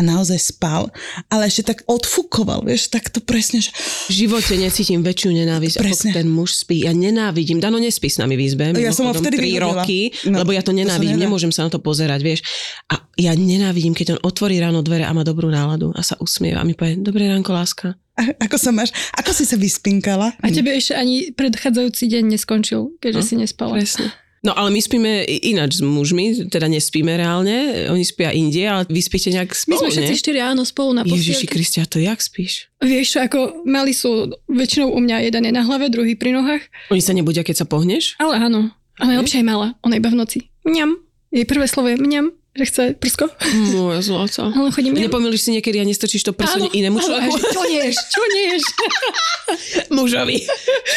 a 0.00 0.02
naozaj 0.02 0.40
spal, 0.50 0.88
ale 1.28 1.44
ešte 1.44 1.68
tak 1.68 1.84
odfukoval, 1.84 2.64
vieš, 2.64 2.88
tak 2.88 3.06
to 3.06 3.20
presne, 3.20 3.60
že 3.60 3.68
V 4.08 4.24
živote 4.24 4.56
necítim 4.56 5.00
väčšiu 5.00 5.30
nenávisť, 5.34 5.76
Presne. 5.76 6.10
ako 6.10 6.16
ten 6.16 6.26
muž 6.26 6.56
spí. 6.56 6.82
Ja 6.82 6.90
nenávidím. 6.90 7.60
Dano 7.60 7.76
nespí 7.76 8.08
s 8.08 8.16
nami 8.16 8.34
v 8.34 8.42
izbe. 8.42 8.72
Ja 8.72 8.90
som 8.90 9.04
ho 9.04 9.12
vtedy 9.12 9.36
tri 9.36 9.48
vyhodila. 9.52 9.84
roky, 9.84 10.00
No, 10.24 10.40
lebo 10.40 10.50
ja 10.50 10.60
to 10.60 10.72
to 10.72 10.78
nenávidím. 10.78 11.14
nedá. 11.14 11.28
Nemôžem 11.28 11.50
sa 11.50 11.62
na 11.62 11.70
to 11.70 11.78
pozerať, 11.78 12.20
vieš. 12.20 12.40
A 12.86 13.04
ja 13.14 13.34
nenávidím, 13.34 13.90
keď 13.90 14.16
on 14.16 14.20
otvorí 14.22 14.56
ráno 14.56 14.80
dvere 14.80 15.02
a 15.02 15.10
má 15.10 15.20
dobrú 15.20 15.46
náladu 15.46 15.90
a 15.90 16.00
sa 16.00 16.16
usmieva 16.16 16.62
a 16.62 16.64
mi 16.64 16.72
povie, 16.72 16.96
dobré 16.96 17.26
ránko, 17.26 17.50
láska. 17.50 17.98
a- 18.14 18.36
ako 18.38 18.56
sa 18.56 18.70
máš, 18.70 18.88
ako 19.12 19.30
si 19.30 19.44
sa 19.44 19.56
vyspinkala? 19.56 20.32
A 20.36 20.46
tebe 20.48 20.70
ešte 20.70 20.94
ani 20.94 21.28
predchádzajúci 21.30 22.06
deň 22.06 22.24
neskončil, 22.30 22.94
keďže 22.98 23.18
No, 23.18 23.26
si 23.26 23.34
nespala. 23.36 23.74
Presne. 23.74 24.14
No 24.40 24.56
ale 24.56 24.72
my 24.72 24.80
spíme 24.80 25.28
ináč 25.28 25.78
s 25.78 25.82
mužmi, 25.84 26.48
teda 26.48 26.64
nespíme 26.64 27.12
reálne, 27.12 27.84
oni 27.92 28.08
spia 28.08 28.32
inde, 28.32 28.64
ale 28.64 28.88
vy 28.88 29.00
spíte 29.04 29.28
nejak 29.28 29.52
My 29.52 29.76
spolu, 29.76 29.80
sme 29.84 29.92
všetci 29.92 30.14
štyri 30.16 30.40
áno 30.40 30.64
spolu 30.64 30.96
na 30.96 31.04
Ježiši 31.04 31.44
postielke. 31.44 31.52
Kristia, 31.52 31.84
to 31.84 32.00
jak 32.00 32.16
spíš? 32.24 32.72
Vieš 32.80 33.20
ako 33.20 33.68
mali 33.68 33.92
sú 33.92 34.32
väčšinou 34.48 34.96
u 34.96 34.98
mňa 35.04 35.28
jeden 35.28 35.44
je 35.44 35.52
na 35.52 35.60
hlave, 35.60 35.92
druhý 35.92 36.16
pri 36.16 36.32
nohách. 36.32 36.64
Oni 36.88 37.04
sa 37.04 37.12
nebudia, 37.12 37.44
keď 37.44 37.64
sa 37.64 37.66
pohneš? 37.68 38.16
Ale 38.16 38.40
áno. 38.40 38.72
Ale 38.96 39.20
lepšie 39.20 39.44
je 39.44 39.46
mala. 39.48 39.76
Ona 39.84 40.00
iba 40.00 40.08
v 40.08 40.16
noci. 40.16 40.38
Mňam. 40.64 40.96
Jej 41.32 41.44
prvé 41.44 41.68
slovo 41.68 41.92
je 41.92 42.00
mňam, 42.00 42.32
že 42.56 42.64
chce 42.64 42.84
prsko. 42.96 43.28
Moja 43.76 44.00
zlata. 44.00 44.48
Ale 44.56 44.72
chodím 44.72 44.96
mňam. 44.96 45.12
Nepomýliš 45.12 45.40
si 45.46 45.50
niekedy 45.52 45.80
a 45.80 45.84
nestrčíš 45.84 46.24
to 46.24 46.32
inému 46.32 46.96
áno, 46.96 47.04
človeku? 47.04 47.28
a 47.28 47.38
že 47.38 47.48
Čo 47.52 47.62
neješ? 47.68 47.96
Čo 48.08 48.22
neješ? 48.24 48.62
Mužovi. 49.96 50.38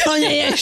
Čo 0.00 0.12
neješ? 0.16 0.60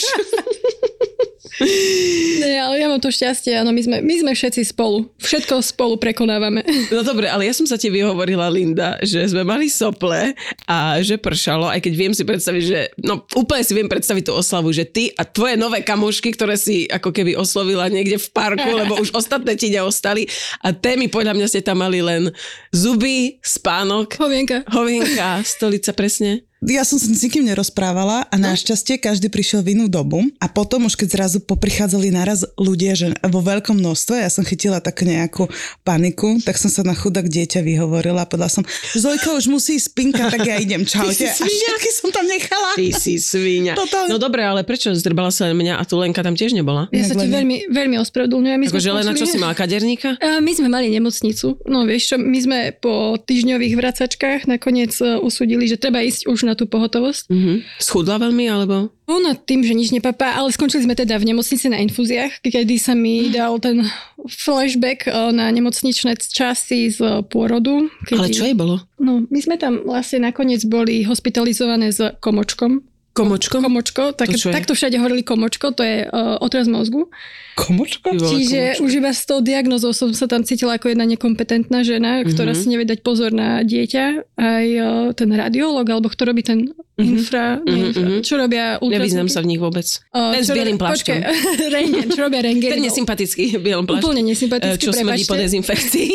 Nie, 1.61 2.57
ale 2.65 2.81
ja 2.81 2.87
mám 2.89 3.01
to 3.01 3.13
šťastie, 3.13 3.53
áno, 3.53 3.69
my 3.69 3.81
sme, 3.83 3.97
my 4.01 4.15
sme 4.25 4.31
všetci 4.33 4.73
spolu. 4.73 5.05
Všetko 5.21 5.61
spolu 5.61 6.01
prekonávame. 6.01 6.65
No 6.89 7.05
dobre, 7.05 7.29
ale 7.29 7.45
ja 7.45 7.53
som 7.53 7.69
sa 7.69 7.77
ti 7.77 7.93
vyhovorila, 7.93 8.49
Linda, 8.49 8.97
že 9.05 9.21
sme 9.29 9.45
mali 9.45 9.69
sople 9.69 10.33
a 10.65 10.97
že 11.01 11.21
pršalo, 11.21 11.69
aj 11.69 11.79
keď 11.85 11.93
viem 11.93 12.13
si 12.13 12.23
predstaviť, 12.25 12.63
že, 12.63 12.79
no 13.01 13.25
úplne 13.37 13.63
si 13.65 13.73
viem 13.77 13.89
predstaviť 13.89 14.29
tú 14.29 14.33
oslavu, 14.33 14.73
že 14.73 14.85
ty 14.85 15.13
a 15.13 15.25
tvoje 15.25 15.57
nové 15.57 15.85
kamošky, 15.85 16.33
ktoré 16.33 16.57
si 16.57 16.89
ako 16.89 17.13
keby 17.13 17.37
oslovila 17.37 17.89
niekde 17.89 18.17
v 18.17 18.27
parku, 18.33 18.69
lebo 18.69 18.97
už 18.97 19.13
ostatné 19.13 19.53
ti 19.57 19.69
neostali 19.69 20.25
a 20.61 20.73
témy 20.73 21.09
podľa 21.09 21.37
mňa 21.37 21.47
ste 21.49 21.61
tam 21.61 21.81
mali 21.81 22.01
len 22.01 22.29
zuby, 22.73 23.37
spánok, 23.41 24.17
Hovienka. 24.17 24.65
hovienka, 24.69 25.41
stolica 25.45 25.93
presne. 25.93 26.52
Ja 26.63 26.87
som 26.87 26.95
sa 26.95 27.11
s 27.11 27.19
nikým 27.19 27.43
nerozprávala 27.43 28.23
a 28.31 28.35
našťastie 28.39 28.95
každý 28.95 29.27
prišiel 29.27 29.67
v 29.67 29.75
inú 29.75 29.91
dobu 29.91 30.23
a 30.39 30.47
potom 30.47 30.87
už 30.87 30.95
keď 30.95 31.07
zrazu 31.11 31.37
poprichádzali 31.43 32.07
naraz 32.07 32.47
ľudia, 32.55 32.95
že 32.95 33.11
vo 33.27 33.43
veľkom 33.43 33.83
množstve, 33.83 34.23
ja 34.23 34.31
som 34.31 34.47
chytila 34.47 34.79
tak 34.79 35.03
nejakú 35.03 35.51
paniku, 35.83 36.39
tak 36.39 36.55
som 36.55 36.71
sa 36.71 36.87
na 36.87 36.95
chudák 36.95 37.27
dieťa 37.27 37.59
vyhovorila 37.59 38.23
a 38.23 38.27
povedala 38.31 38.47
som, 38.47 38.63
Zojka 38.95 39.35
už 39.35 39.51
musí 39.51 39.75
spinka, 39.75 40.31
tak 40.31 40.47
ja 40.47 40.55
idem, 40.55 40.87
čaute. 40.87 41.11
A 41.11 41.35
Ty 41.35 41.35
si 41.35 41.43
svinia. 41.43 41.67
všetky 41.67 41.89
som 41.99 42.07
tam 42.15 42.25
nechala. 42.31 42.71
Ty 42.79 42.87
si 42.95 43.13
svíňa. 43.19 43.73
Totálne. 43.75 44.09
No 44.15 44.15
dobre, 44.15 44.47
ale 44.47 44.63
prečo 44.63 44.95
zdrbala 44.95 45.35
sa 45.35 45.51
mňa 45.51 45.75
a 45.75 45.83
tu 45.83 45.99
Lenka 45.99 46.23
tam 46.23 46.39
tiež 46.39 46.55
nebola? 46.55 46.87
Ja 46.95 47.03
sa 47.03 47.19
ti 47.19 47.27
veľmi, 47.27 47.75
veľmi 47.75 47.99
ospravedlňujem. 48.07 48.59
My 48.63 48.65
Akože 48.71 48.91
Lena, 48.95 49.11
čo 49.11 49.27
si 49.27 49.35
mala, 49.35 49.51
kaderníka? 49.51 50.15
My 50.39 50.51
sme 50.55 50.71
mali 50.71 50.87
nemocnicu. 50.95 51.59
No 51.67 51.83
vieš 51.83 52.15
čo, 52.15 52.15
my 52.15 52.39
sme 52.39 52.59
po 52.79 53.19
týždňových 53.19 53.75
vracačkách 53.75 54.47
nakoniec 54.47 54.95
e, 55.03 55.19
usúdili, 55.19 55.67
že 55.67 55.75
treba 55.75 55.99
ísť 55.99 56.31
už 56.31 56.47
na 56.47 56.52
tú 56.53 56.69
pohotovosť. 56.69 57.29
Mhm. 57.29 57.53
Schudla 57.81 58.17
veľmi, 58.21 58.45
alebo? 58.49 58.89
Ona 59.03 59.35
tým, 59.35 59.67
že 59.67 59.75
nič 59.75 59.91
nepapá, 59.91 60.31
ale 60.39 60.55
skončili 60.55 60.87
sme 60.87 60.95
teda 60.95 61.19
v 61.19 61.27
nemocnici 61.27 61.67
na 61.67 61.83
infúziách, 61.83 62.39
kedy 62.39 62.75
sa 62.79 62.95
mi 62.95 63.27
dal 63.27 63.59
ten 63.59 63.83
flashback 64.31 65.05
e, 65.05 65.11
na 65.35 65.51
nemocničné 65.51 66.15
časy 66.23 66.87
z 66.87 67.27
pôrodu. 67.27 67.91
Kedy, 68.07 68.19
Ale 68.19 68.31
čo 68.31 68.47
jej 68.47 68.55
bolo? 68.55 68.79
No, 68.95 69.27
my 69.27 69.39
sme 69.43 69.59
tam 69.59 69.83
vlastne 69.83 70.23
nakoniec 70.23 70.63
boli 70.63 71.03
hospitalizované 71.03 71.91
s 71.91 71.99
komočkom. 72.23 72.92
Komočkom? 73.13 73.61
Komočko, 73.61 74.03
tak, 74.11 74.25
To 74.27 74.49
takto 74.49 74.73
všade 74.73 74.97
hovorili 74.97 75.21
komočko, 75.21 75.69
to 75.69 75.81
je 75.81 76.01
uh, 76.03 76.37
otraz 76.39 76.65
mozgu. 76.65 77.13
Komočko? 77.53 78.09
Čiže 78.11 78.59
komočko. 78.73 78.81
už 78.81 78.91
iba 78.95 79.11
s 79.11 79.21
tou 79.23 79.37
diagnozou 79.39 79.93
som 79.93 80.09
sa 80.09 80.25
tam 80.25 80.41
cítila 80.41 80.75
ako 80.75 80.89
jedna 80.89 81.05
nekompetentná 81.05 81.81
žena, 81.81 82.21
ktorá 82.23 82.51
Mhm. 82.51 82.57
si 82.57 82.65
nevie 82.67 82.83
dať 82.83 82.99
pozor 82.99 83.29
na 83.29 83.61
dieťa. 83.61 84.05
Aj 84.33 84.65
uh, 84.67 84.85
ten 85.11 85.29
radiolog, 85.29 85.85
alebo 85.85 86.09
kto 86.09 86.25
robí 86.25 86.41
ten 86.41 86.73
infra, 86.95 87.57
Mhm, 87.57 87.63
nie 87.63 87.81
infra 87.87 88.01
mhm. 88.03 88.21
čo 88.21 88.33
robia 88.35 88.65
Nevyznám 88.75 88.89
ultrasvuky? 89.23 89.29
sa 89.29 89.39
v 89.39 89.47
nich 89.47 89.61
vôbec. 89.61 89.87
Uh, 90.09 90.33
Ten 90.33 90.41
s 90.41 90.49
bielým 90.49 90.77
plášťom. 90.77 91.17
Rengen, 91.75 92.07
čo 92.07 92.19
robia 92.19 92.41
rengen? 92.41 92.71
Ten 92.71 92.81
nesympatický 92.81 93.43
bielom 93.57 93.85
plášti. 93.85 94.01
Úplne 94.03 94.21
Eh, 94.23 94.27
nesympatický, 94.27 94.77
Čo 94.79 94.89
smrdí 94.91 95.23
po 95.23 95.37
dezinfekcii. 95.37 96.09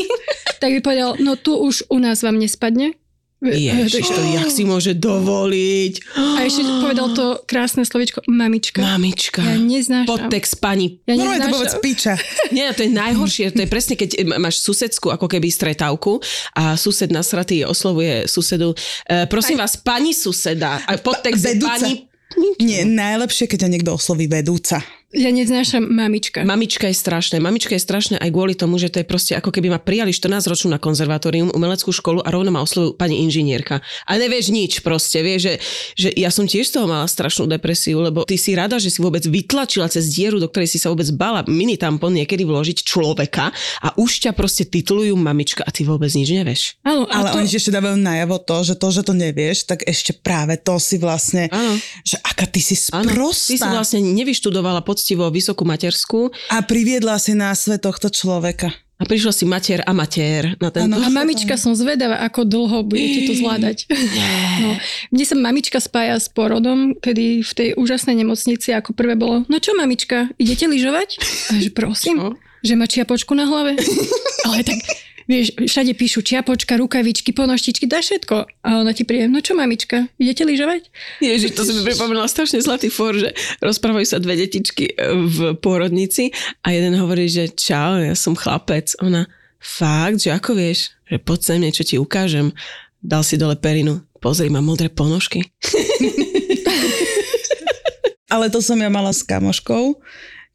Tak 0.58 0.70
by 0.72 0.80
povedal, 0.82 1.14
no 1.16 1.38
tu 1.38 1.54
už 1.54 1.86
u 1.86 2.02
nás 2.02 2.18
vám 2.18 2.34
nespadne. 2.34 2.98
Ježiš, 3.38 4.02
to 4.10 4.18
jak 4.34 4.50
si 4.50 4.66
môže 4.66 4.98
dovoliť. 4.98 5.94
A 6.18 6.42
ešte 6.42 6.66
povedal 6.82 7.14
to 7.14 7.38
krásne 7.46 7.86
slovičko 7.86 8.26
mamička. 8.26 8.82
Mamička. 8.82 9.46
Ja 9.46 9.54
neznášam. 9.54 10.10
Podtext 10.10 10.58
pani. 10.58 10.98
Ja 11.06 11.14
Normálne 11.14 11.46
to 11.46 11.54
povedz 11.54 11.78
neznášam. 11.78 11.86
piča. 11.86 12.12
Nie, 12.56 12.74
to 12.74 12.82
je 12.82 12.90
najhoršie. 12.90 13.54
To 13.54 13.60
je 13.62 13.70
presne, 13.70 13.94
keď 13.94 14.10
m- 14.26 14.42
máš 14.42 14.58
susedskú 14.58 15.14
ako 15.14 15.30
keby 15.30 15.54
stretávku 15.54 16.18
a 16.58 16.74
sused 16.74 17.14
nasratý 17.14 17.62
oslovuje 17.62 18.26
susedu. 18.26 18.74
E, 19.06 19.30
prosím 19.30 19.62
vás, 19.62 19.78
pani 19.78 20.10
suseda. 20.10 20.82
A 20.82 20.98
podtext 20.98 21.62
pani... 21.62 22.10
Nie, 22.60 22.84
najlepšie, 22.84 23.48
keď 23.48 23.64
ťa 23.64 23.70
niekto 23.72 23.94
osloví 23.94 24.26
vedúca. 24.28 24.82
Ja 25.08 25.32
neznášam 25.32 25.88
mamička. 25.88 26.44
Mamička 26.44 26.84
je 26.84 26.92
strašné. 26.92 27.40
Mamička 27.40 27.72
je 27.72 27.80
strašné 27.80 28.20
aj 28.20 28.28
kvôli 28.28 28.52
tomu, 28.52 28.76
že 28.76 28.92
to 28.92 29.00
je 29.00 29.08
proste 29.08 29.32
ako 29.32 29.48
keby 29.48 29.72
ma 29.72 29.80
prijali 29.80 30.12
14 30.12 30.44
ročnú 30.44 30.68
na 30.68 30.76
konzervatórium, 30.76 31.48
umeleckú 31.48 31.88
školu 31.96 32.20
a 32.20 32.28
rovno 32.28 32.52
ma 32.52 32.60
oslovujú 32.60 32.92
pani 32.92 33.24
inžinierka. 33.24 33.80
A 34.04 34.20
nevieš 34.20 34.52
nič 34.52 34.84
proste, 34.84 35.24
vieš, 35.24 35.48
že, 35.48 35.54
že 35.96 36.08
ja 36.12 36.28
som 36.28 36.44
tiež 36.44 36.68
z 36.68 36.76
toho 36.76 36.84
mala 36.84 37.08
strašnú 37.08 37.48
depresiu, 37.48 38.04
lebo 38.04 38.28
ty 38.28 38.36
si 38.36 38.52
rada, 38.52 38.76
že 38.76 38.92
si 38.92 39.00
vôbec 39.00 39.24
vytlačila 39.24 39.88
cez 39.88 40.12
dieru, 40.12 40.36
do 40.36 40.44
ktorej 40.44 40.76
si 40.76 40.76
sa 40.76 40.92
vôbec 40.92 41.08
bala 41.16 41.40
mini 41.48 41.80
tampon 41.80 42.12
niekedy 42.12 42.44
vložiť 42.44 42.84
človeka 42.84 43.48
a 43.80 43.96
už 43.96 44.28
ťa 44.28 44.36
proste 44.36 44.68
titulujú 44.68 45.16
mamička 45.16 45.64
a 45.64 45.72
ty 45.72 45.88
vôbec 45.88 46.12
nič 46.12 46.28
nevieš. 46.36 46.76
Áno, 46.84 47.08
Ale 47.08 47.32
to, 47.32 47.40
oni 47.40 47.48
ešte 47.48 47.72
dávajú 47.72 47.96
najavo 47.96 48.44
to, 48.44 48.56
že 48.60 48.74
to, 48.76 48.88
že 48.92 49.02
to 49.08 49.16
nevieš, 49.16 49.64
tak 49.64 49.88
ešte 49.88 50.12
práve 50.20 50.60
to 50.60 50.76
si 50.76 51.00
vlastne, 51.00 51.48
Áno. 51.48 51.80
že 52.04 52.20
aká 52.38 52.46
ty 52.46 52.62
si 52.62 52.78
Áno, 52.94 53.10
sprostá. 53.10 53.50
ty 53.50 53.56
si 53.58 53.66
vlastne 53.66 53.98
nevyštudovala 53.98 54.86
poctivo 54.86 55.26
vysokú 55.26 55.66
materskú 55.66 56.30
A 56.54 56.62
priviedla 56.62 57.18
si 57.18 57.34
na 57.34 57.50
svet 57.50 57.82
tohto 57.82 58.06
človeka. 58.06 58.70
a 58.98 59.02
prišla 59.02 59.30
si 59.30 59.42
mater 59.42 59.82
a 59.82 59.90
matér 59.90 60.54
na 60.58 60.70
tento... 60.70 60.86
Áno. 60.94 61.02
a 61.02 61.10
mamička 61.10 61.58
som 61.58 61.74
zvedavá, 61.74 62.22
ako 62.22 62.46
dlho 62.46 62.78
budete 62.82 63.26
to 63.26 63.32
zvládať. 63.34 63.90
No, 64.58 64.74
mne 65.10 65.22
sa 65.22 65.34
mamička 65.34 65.78
spája 65.78 66.18
s 66.18 66.26
porodom, 66.26 66.94
kedy 66.94 67.42
v 67.42 67.52
tej 67.54 67.68
úžasnej 67.74 68.14
nemocnici 68.16 68.70
ako 68.70 68.90
prvé 68.90 69.14
bolo, 69.14 69.46
no 69.46 69.58
čo 69.58 69.74
mamička, 69.74 70.30
idete 70.34 70.66
lyžovať? 70.66 71.18
A 71.50 71.58
že 71.58 71.70
prosím, 71.70 72.18
Čo? 72.18 72.28
že 72.60 72.74
má 72.74 72.86
čiapočku 72.86 73.34
na 73.34 73.46
hlave. 73.46 73.78
Ale 74.50 74.62
tak, 74.62 74.78
vieš, 75.28 75.52
všade 75.54 75.92
píšu 75.92 76.24
čiapočka, 76.24 76.80
rukavičky, 76.80 77.36
ponoštičky, 77.36 77.84
dá 77.84 78.00
všetko. 78.00 78.48
A 78.64 78.68
ona 78.80 78.96
ti 78.96 79.04
príde, 79.04 79.28
no 79.28 79.44
čo 79.44 79.52
mamička, 79.52 80.08
idete 80.16 80.48
lyžovať? 80.48 80.88
Ježiš, 81.20 81.52
to 81.52 81.62
si 81.68 81.76
mi 81.76 81.84
pripomínala 81.84 82.26
strašne 82.26 82.64
zlatý 82.64 82.88
for, 82.88 83.12
že 83.12 83.36
rozprávajú 83.60 84.08
sa 84.08 84.18
dve 84.18 84.40
detičky 84.40 84.96
e, 84.96 84.96
v 85.28 85.38
pôrodnici 85.60 86.32
a 86.64 86.72
jeden 86.72 86.96
hovorí, 86.96 87.28
že 87.28 87.52
čau, 87.52 88.00
ja 88.00 88.16
som 88.16 88.32
chlapec. 88.32 88.96
Ona, 89.04 89.28
fakt, 89.60 90.24
že 90.24 90.32
ako 90.32 90.56
vieš? 90.56 90.96
Že 91.12 91.16
poď 91.20 91.40
sem, 91.44 91.60
niečo 91.60 91.84
ti 91.84 92.00
ukážem. 92.00 92.50
Dal 92.98 93.22
si 93.22 93.36
dole 93.36 93.54
perinu. 93.54 94.00
Pozri, 94.18 94.50
mám 94.50 94.66
modré 94.66 94.90
ponožky. 94.90 95.46
Ale 98.28 98.52
to 98.52 98.60
som 98.60 98.76
ja 98.76 98.92
mala 98.92 99.08
s 99.08 99.24
kamoškou, 99.24 99.96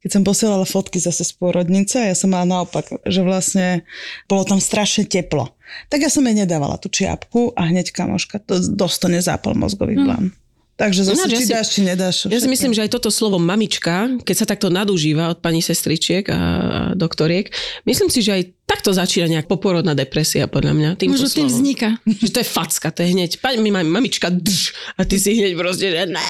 keď 0.03 0.09
som 0.11 0.27
posielala 0.27 0.67
fotky 0.67 0.99
zase 0.99 1.23
z 1.23 1.31
pôrodnice 1.39 1.95
ja 1.95 2.11
som 2.11 2.35
mala 2.35 2.43
naopak, 2.43 2.91
že 3.07 3.23
vlastne 3.23 3.87
bolo 4.27 4.43
tam 4.43 4.59
strašne 4.59 5.07
teplo. 5.07 5.55
Tak 5.87 6.03
ja 6.03 6.11
som 6.11 6.27
jej 6.27 6.35
nedávala 6.35 6.75
tú 6.75 6.91
čiapku 6.91 7.55
a 7.55 7.71
hneď 7.71 7.95
kamoška 7.95 8.43
to 8.43 8.59
dosť 8.59 8.97
to 8.99 9.07
nezápal 9.07 9.55
mozgový 9.55 9.95
plán. 9.95 10.35
Takže 10.73 11.05
zase, 11.05 11.21
Ináč, 11.21 11.29
ja 11.29 11.37
či 11.37 11.45
si- 11.45 11.53
dáš, 11.53 11.67
či 11.69 11.81
nedáš. 11.85 12.15
Ja 12.25 12.39
si 12.41 12.49
myslím, 12.49 12.73
že 12.73 12.81
aj 12.81 12.91
toto 12.91 13.13
slovo 13.13 13.37
mamička, 13.37 14.09
keď 14.25 14.35
sa 14.35 14.45
takto 14.49 14.73
nadužíva 14.73 15.29
od 15.29 15.37
pani 15.37 15.61
sestričiek 15.61 16.25
a 16.27 16.39
doktoriek, 16.97 17.53
myslím 17.85 18.09
si, 18.09 18.25
že 18.25 18.33
aj 18.33 18.43
takto 18.65 18.89
začína 18.89 19.29
nejak 19.29 19.45
poporodná 19.45 19.93
depresia 19.93 20.49
podľa 20.49 20.73
mňa. 20.73 20.89
Týmto 20.97 21.21
Možno 21.21 21.29
tým 21.29 21.45
vzniká. 21.45 22.01
Že 22.09 22.29
to 22.33 22.39
je 22.41 22.47
facka, 22.49 22.89
to 22.89 23.05
je 23.05 23.13
hneď, 23.13 23.37
pani, 23.37 23.61
my 23.61 23.69
máme 23.69 23.89
mamička, 23.91 24.33
drž, 24.33 24.73
a 24.97 25.05
ty 25.05 25.21
si 25.21 25.37
hneď 25.37 25.53
proste, 25.53 25.93
že 25.93 26.09
ne, 26.09 26.25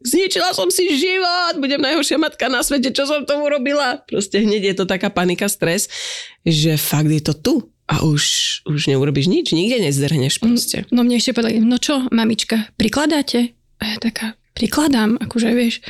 zničila 0.00 0.56
som 0.56 0.72
si 0.72 0.88
život, 0.88 1.60
budem 1.60 1.84
najhoršia 1.84 2.16
matka 2.16 2.48
na 2.48 2.64
svete, 2.64 2.88
čo 2.88 3.04
som 3.04 3.28
tomu 3.28 3.52
robila. 3.52 4.00
Proste 4.08 4.40
hneď 4.40 4.72
je 4.72 4.74
to 4.80 4.88
taká 4.88 5.12
panika, 5.12 5.44
stres, 5.44 5.92
že 6.40 6.80
fakt 6.80 7.12
je 7.12 7.20
to 7.20 7.36
tu 7.36 7.54
a 7.84 8.00
už, 8.00 8.24
už 8.64 8.88
neurobiš 8.88 9.28
nič, 9.28 9.52
nikde 9.52 9.76
nezdrhneš 9.84 10.40
proste. 10.40 10.88
No 10.88 11.04
mne 11.04 11.20
ešte 11.20 11.36
povedali, 11.36 11.60
no 11.60 11.76
čo, 11.76 12.08
mamička, 12.08 12.72
prikladáte? 12.80 13.52
A 13.84 13.92
ja 13.92 13.98
taká, 14.00 14.26
prikladám, 14.54 15.20
akože 15.20 15.52
vieš. 15.52 15.84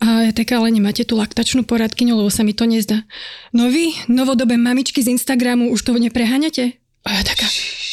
A 0.00 0.24
ja 0.24 0.32
taká, 0.32 0.56
ale 0.56 0.72
nemáte 0.72 1.04
tú 1.04 1.14
laktačnú 1.14 1.62
poradkyňu, 1.62 2.16
lebo 2.16 2.28
sa 2.28 2.40
mi 2.40 2.50
to 2.50 2.64
nezdá. 2.64 3.04
No 3.52 3.68
vy, 3.68 3.92
novodobé 4.06 4.56
mamičky 4.56 4.98
z 4.98 5.12
Instagramu, 5.12 5.68
už 5.68 5.80
to 5.82 5.92
nepreháňate? 5.94 6.80
A 7.04 7.08
ja 7.10 7.22
taká, 7.22 7.44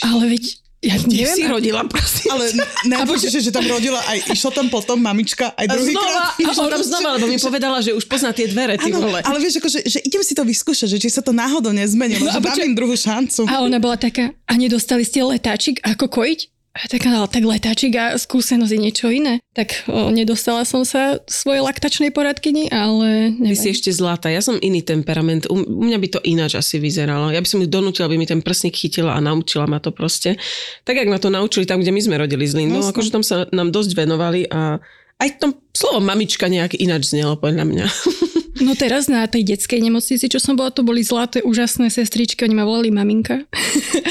ale 0.01 0.31
veď, 0.31 0.43
ja 0.81 0.96
neviem. 0.98 1.29
si 1.29 1.43
a- 1.43 1.51
rodila, 1.51 1.84
prosím. 1.86 2.31
Ale 2.31 2.46
najpočíš, 2.86 3.43
že 3.43 3.51
tam 3.51 3.62
rodila 3.65 4.00
aj, 4.08 4.34
išla 4.34 4.51
tam 4.51 4.67
potom 4.67 4.98
mamička 4.98 5.51
aj 5.51 5.67
A 5.67 5.72
druhý 5.72 5.91
znova, 5.91 6.10
krát. 6.31 6.41
išla 6.41 6.65
tam 6.70 6.81
znova, 6.81 7.10
lebo 7.15 7.25
mi 7.27 7.38
povedala, 7.38 7.77
že 7.79 7.91
už 7.91 8.08
pozná 8.08 8.31
tie 8.31 8.48
dvere, 8.48 8.79
ty 8.79 8.89
vole. 8.89 9.20
ale 9.20 9.38
vieš, 9.38 9.60
akože, 9.60 9.84
že 9.84 10.00
idem 10.01 10.24
si 10.24 10.31
to 10.31 10.41
vyskúšať, 10.41 10.88
že 10.89 10.98
či 10.98 11.10
sa 11.12 11.20
to 11.20 11.29
náhodou 11.29 11.70
nezmenilo, 11.70 12.24
No 12.24 12.31
že 12.31 12.39
a 12.39 12.41
dám 12.41 12.55
im 12.63 12.74
druhú 12.74 12.96
šancu. 12.96 13.46
A 13.46 13.62
ona 13.62 13.77
bola 13.77 13.96
taká, 13.96 14.31
a 14.41 14.53
nedostali 14.55 15.03
ste 15.03 15.22
letáčik, 15.22 15.84
ako 15.84 16.08
kojiť? 16.10 16.39
Ale 16.72 17.28
tak 17.28 17.44
letáčik 17.44 18.00
a 18.00 18.16
skúsenosť 18.16 18.72
je 18.72 18.80
niečo 18.80 19.12
iné. 19.12 19.44
Tak 19.51 19.92
o, 19.92 20.08
nedostala 20.08 20.63
som 20.63 20.88
sa 20.88 21.20
svojej 21.28 21.60
laktačnej 21.60 22.16
poradkyni, 22.16 22.72
ale 22.72 23.36
Ty 23.36 23.44
neviem. 23.44 23.60
si 23.60 23.75
ešte 23.75 23.92
zlatá, 23.92 24.32
ja 24.32 24.40
som 24.40 24.56
iný 24.56 24.80
temperament, 24.80 25.51
u, 25.51 25.60
u 25.60 25.84
mňa 25.84 26.00
by 26.00 26.08
to 26.08 26.20
ináč 26.24 26.56
asi 26.56 26.80
vyzeralo. 26.80 27.28
Ja 27.28 27.44
by 27.44 27.50
som 27.51 27.60
ju 27.60 27.68
donútila, 27.68 28.08
aby 28.08 28.16
mi 28.16 28.24
ten 28.24 28.40
prsník 28.40 28.80
chytila 28.80 29.12
a 29.12 29.20
naučila 29.20 29.68
ma 29.68 29.84
to 29.84 29.92
proste. 29.92 30.40
Tak, 30.88 30.96
jak 30.96 31.12
ma 31.12 31.20
to 31.20 31.28
naučili 31.28 31.68
tam, 31.68 31.84
kde 31.84 31.92
my 31.92 32.01
sme 32.08 32.16
rodili 32.16 32.48
s 32.48 32.56
Lindou, 32.56 32.80
Jasné. 32.80 32.96
akože 32.96 33.12
tam 33.12 33.24
sa 33.28 33.51
nám 33.51 33.75
dosť 33.75 33.92
venovali 33.92 34.48
a 34.48 34.80
aj 35.20 35.44
tom 35.44 35.51
slovo 35.75 36.00
mamička 36.00 36.48
nejak 36.48 36.80
ináč 36.80 37.12
znelo 37.12 37.36
podľa 37.36 37.68
mňa. 37.68 37.86
No 38.62 38.77
teraz 38.77 39.10
na 39.10 39.25
tej 39.25 39.41
detskej 39.44 39.82
nemocnici, 39.82 40.30
čo 40.30 40.38
som 40.38 40.53
bola, 40.53 40.70
to 40.70 40.86
boli 40.86 41.01
zlaté, 41.01 41.41
úžasné 41.41 41.89
sestričky, 41.89 42.46
oni 42.46 42.53
ma 42.53 42.65
volali 42.65 42.94
maminka. 42.94 43.41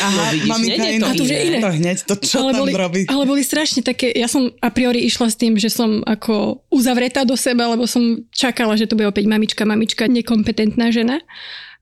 Aha, 0.06 0.34
vidíš, 0.34 0.50
maminka 0.50 0.84
je 0.84 0.98
to 1.00 1.24
je 1.24 1.38
iné. 1.46 1.58
To 1.62 1.70
hneď, 1.70 1.96
to 2.02 2.14
čo 2.18 2.38
ale 2.42 2.50
tam 2.52 2.60
boli, 2.66 2.72
robí. 2.74 3.00
ale 3.06 3.22
boli 3.24 3.42
strašne 3.46 3.86
také, 3.86 4.10
ja 4.10 4.26
som 4.26 4.50
a 4.58 4.68
priori 4.74 5.06
išla 5.06 5.30
s 5.30 5.38
tým, 5.38 5.54
že 5.54 5.70
som 5.70 6.02
ako 6.02 6.66
uzavretá 6.74 7.22
do 7.22 7.38
seba, 7.38 7.70
lebo 7.70 7.86
som 7.86 8.26
čakala, 8.34 8.74
že 8.74 8.90
to 8.90 8.98
bude 8.98 9.06
opäť 9.06 9.30
mamička, 9.30 9.62
mamička, 9.62 10.10
nekompetentná 10.10 10.90
žena. 10.90 11.22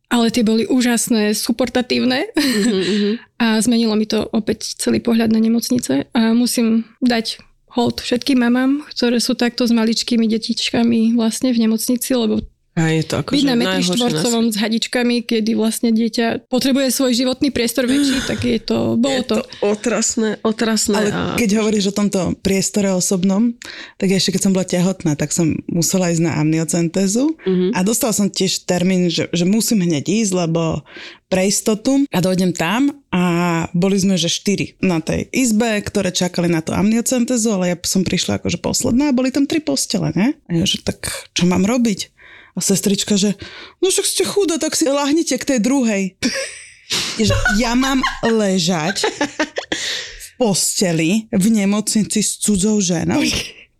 Ale 0.08 0.32
tie 0.32 0.40
boli 0.40 0.64
úžasné, 0.64 1.37
suportatívne 1.37 2.32
a 3.44 3.60
zmenilo 3.60 3.92
mi 3.92 4.08
to 4.08 4.25
opäť 4.32 4.80
celý 4.80 5.04
pohľad 5.04 5.28
na 5.28 5.37
nemocnice 5.37 6.08
a 6.16 6.32
musím 6.32 6.88
dať 7.04 7.44
hold 7.76 8.00
všetkým 8.00 8.40
mamám, 8.40 8.88
ktoré 8.88 9.20
sú 9.20 9.37
takto 9.37 9.68
s 9.68 9.72
maličkými 9.76 10.25
detičkami 10.25 11.12
vlastne 11.12 11.52
v 11.52 11.68
nemocnici, 11.68 12.16
lebo 12.16 12.40
A 12.78 12.94
je 12.94 13.02
to 13.02 13.18
byť 13.18 13.23
akože 13.26 13.44
na 13.44 13.54
metri 13.58 13.82
štvorcovom 13.82 14.44
s 14.49 14.56
hadičkami, 14.56 15.26
kedy 15.26 15.58
vlastne 15.58 15.90
dieťa 15.90 16.47
potrebuje 16.47 16.94
svoj 16.94 17.12
životný 17.12 17.50
priestor 17.50 17.90
väčší, 17.90 18.23
tak 18.30 18.38
je 18.47 18.62
to, 18.62 18.94
bolo 18.94 19.18
Je 19.18 19.26
to. 19.26 19.37
to 19.42 19.42
otrasné, 19.66 20.38
otrasné. 20.47 20.94
Ale 20.94 21.11
a... 21.11 21.35
keď 21.35 21.58
hovoríš 21.58 21.90
o 21.90 21.97
tomto 21.97 22.38
priestore 22.38 22.94
osobnom, 22.94 23.58
tak 23.99 24.14
ešte 24.14 24.38
keď 24.38 24.40
som 24.40 24.52
bola 24.54 24.62
tehotná, 24.62 25.18
tak 25.18 25.35
som 25.35 25.58
musela 25.66 26.14
ísť 26.14 26.23
na 26.23 26.38
amniocentézu 26.38 27.35
Mhm. 27.42 27.75
a 27.75 27.82
dostala 27.82 28.14
som 28.14 28.30
tiež 28.30 28.62
termín, 28.62 29.11
že, 29.11 29.26
že 29.35 29.42
musím 29.42 29.82
hneď 29.82 30.06
ísť, 30.06 30.32
lebo 30.37 30.87
pre 31.28 31.44
istotu 31.44 32.06
a 32.08 32.18
dojdem 32.23 32.54
tam 32.54 32.88
a 33.12 33.23
boli 33.76 34.00
sme 34.00 34.16
že 34.16 34.32
štyri 34.32 34.76
na 34.80 35.00
tej 35.00 35.28
izbe, 35.28 35.80
ktoré 35.80 36.08
čakali 36.08 36.49
na 36.49 36.64
tú 36.64 36.73
amniocentézu, 36.73 37.52
ale 37.52 37.73
ja 37.73 37.76
som 37.85 38.00
prišla 38.00 38.40
akože 38.40 38.61
posledná 38.61 39.11
a 39.11 39.16
boli 39.16 39.28
tam 39.28 39.44
tri 39.44 39.61
postele, 39.61 40.12
ne? 40.16 40.37
A 40.49 40.56
ja, 40.56 40.64
že 40.64 40.80
tak 40.80 41.08
čo 41.37 41.44
mám 41.44 41.64
robiť? 41.68 42.17
A 42.55 42.59
sestrička, 42.61 43.19
že 43.19 43.35
no 43.83 43.90
však 43.93 44.07
ste 44.07 44.25
chudá, 44.25 44.57
tak 44.57 44.76
si 44.78 44.88
lahnite 44.88 45.37
k 45.37 45.49
tej 45.57 45.61
druhej. 45.61 46.02
Ja 47.61 47.76
mám 47.76 48.00
ležať 48.25 49.05
v 49.05 50.26
posteli 50.40 51.28
v 51.28 51.47
nemocnici 51.52 52.25
s 52.25 52.40
cudzou 52.40 52.81
ženou. 52.81 53.21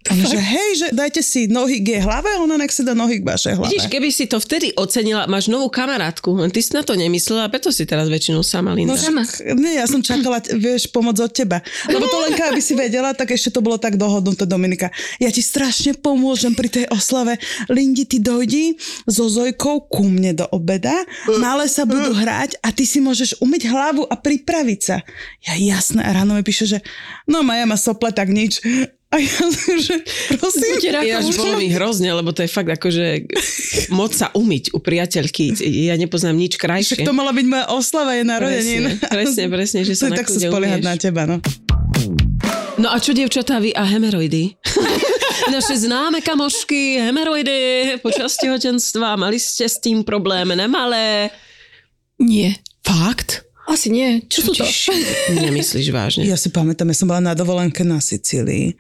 Ona, 0.09 0.25
že 0.25 0.39
hej, 0.39 0.71
že 0.79 0.87
dajte 0.95 1.21
si 1.27 1.51
nohy 1.51 1.83
k 1.83 1.99
jej 1.99 2.03
hlave 2.07 2.31
a 2.31 2.39
ona 2.41 2.55
nech 2.55 2.71
si 2.71 2.87
dá 2.87 2.95
nohy 2.95 3.19
k 3.19 3.29
vašej 3.29 3.59
hlave. 3.59 3.69
Vidíš, 3.69 3.91
keby 3.91 4.09
si 4.15 4.31
to 4.31 4.39
vtedy 4.39 4.71
ocenila, 4.79 5.27
máš 5.27 5.51
novú 5.51 5.67
kamarátku, 5.69 6.33
len 6.39 6.55
ty 6.55 6.63
si 6.63 6.73
na 6.73 6.87
to 6.87 6.95
nemyslela, 6.95 7.45
a 7.45 7.53
preto 7.53 7.69
si 7.75 7.83
teraz 7.83 8.07
väčšinou 8.07 8.47
sama, 8.47 8.73
Linda. 8.79 8.95
No 8.95 8.97
Sama. 8.97 9.27
nie, 9.59 9.75
ja 9.77 9.91
som 9.91 9.99
čakala, 10.01 10.39
vieš, 10.55 10.89
pomoc 10.95 11.19
od 11.19 11.29
teba. 11.35 11.61
Lebo 11.91 12.07
to 12.07 12.17
len 12.25 12.33
aby 12.39 12.63
si 12.63 12.79
vedela, 12.79 13.11
tak 13.13 13.35
ešte 13.35 13.59
to 13.59 13.61
bolo 13.61 13.77
tak 13.77 13.99
dohodnuté, 13.99 14.47
Dominika. 14.47 14.89
Ja 15.19 15.29
ti 15.35 15.43
strašne 15.43 15.99
pomôžem 15.99 16.55
pri 16.55 16.71
tej 16.71 16.85
oslave. 16.89 17.37
Lindi, 17.67 18.07
ty 18.07 18.23
dojdi 18.23 18.79
so 19.05 19.27
Zojkou 19.27 19.91
ku 19.91 20.07
mne 20.09 20.41
do 20.41 20.47
obeda, 20.55 20.95
malé 21.43 21.67
sa 21.67 21.85
budú 21.85 22.15
hrať 22.15 22.57
a 22.65 22.71
ty 22.73 22.87
si 22.87 23.03
môžeš 23.03 23.43
umyť 23.43 23.63
hlavu 23.69 24.07
a 24.09 24.15
pripraviť 24.17 24.81
sa. 24.81 25.03
Ja 25.45 25.59
jasné, 25.59 26.07
a 26.07 26.15
ráno 26.15 26.39
mi 26.39 26.47
píše, 26.47 26.65
že 26.65 26.79
no 27.29 27.45
Maja 27.45 27.69
má 27.69 27.77
sople, 27.77 28.15
tak 28.15 28.33
nič. 28.33 28.63
A 29.09 29.17
ja 29.17 29.41
že 29.89 30.05
prosím. 30.37 30.77
Ináč 30.85 31.33
Rakúšan. 31.33 31.41
bolo 31.41 31.53
mi 31.57 31.69
hrozne, 31.73 32.13
lebo 32.13 32.29
to 32.37 32.45
je 32.45 32.51
fakt 32.53 32.69
akože 32.69 33.25
moc 33.89 34.13
sa 34.13 34.29
umyť 34.37 34.77
u 34.77 34.85
priateľky. 34.85 35.57
Ja 35.89 35.97
nepoznám 35.97 36.37
nič 36.37 36.61
Však 36.61 36.63
krajšie. 36.69 37.05
to 37.09 37.17
mala 37.17 37.33
byť 37.33 37.47
moja 37.49 37.67
oslava, 37.73 38.13
je 38.21 38.25
narodenín. 38.29 38.85
Presne, 39.01 39.09
presne, 39.17 39.45
presne, 39.49 39.81
že 39.89 39.95
sa 39.97 40.07
To 40.09 40.13
na 40.13 40.17
tak 40.21 40.29
sa 40.29 40.39
spoliehať 40.45 40.83
na 40.85 40.95
teba, 41.01 41.25
no. 41.25 41.41
No 42.79 42.93
a 42.93 43.01
čo, 43.01 43.17
dievčatá, 43.17 43.59
vy 43.59 43.73
a 43.73 43.83
hemeroidy? 43.89 44.55
Naše 45.57 45.89
známe 45.89 46.21
kamošky, 46.21 47.01
hemeroidy 47.01 47.97
počas 48.05 48.37
tehotenstva, 48.37 49.17
mali 49.17 49.41
ste 49.41 49.65
s 49.65 49.81
tým 49.81 50.05
problém, 50.05 50.53
nemalé? 50.53 51.33
Nie. 52.21 52.61
Fakt? 52.85 53.48
Asi 53.69 53.93
nie. 53.93 54.25
Čo 54.27 54.51
sú 54.51 54.53
to? 54.57 54.65
Nemyslíš 55.37 55.93
vážne? 55.93 56.27
Ja 56.27 56.41
si 56.41 56.49
pamätám, 56.51 56.89
ja 56.91 56.97
som 56.97 57.07
bola 57.07 57.23
na 57.23 57.35
dovolenke 57.37 57.85
na 57.85 58.03
Sicílii 58.03 58.75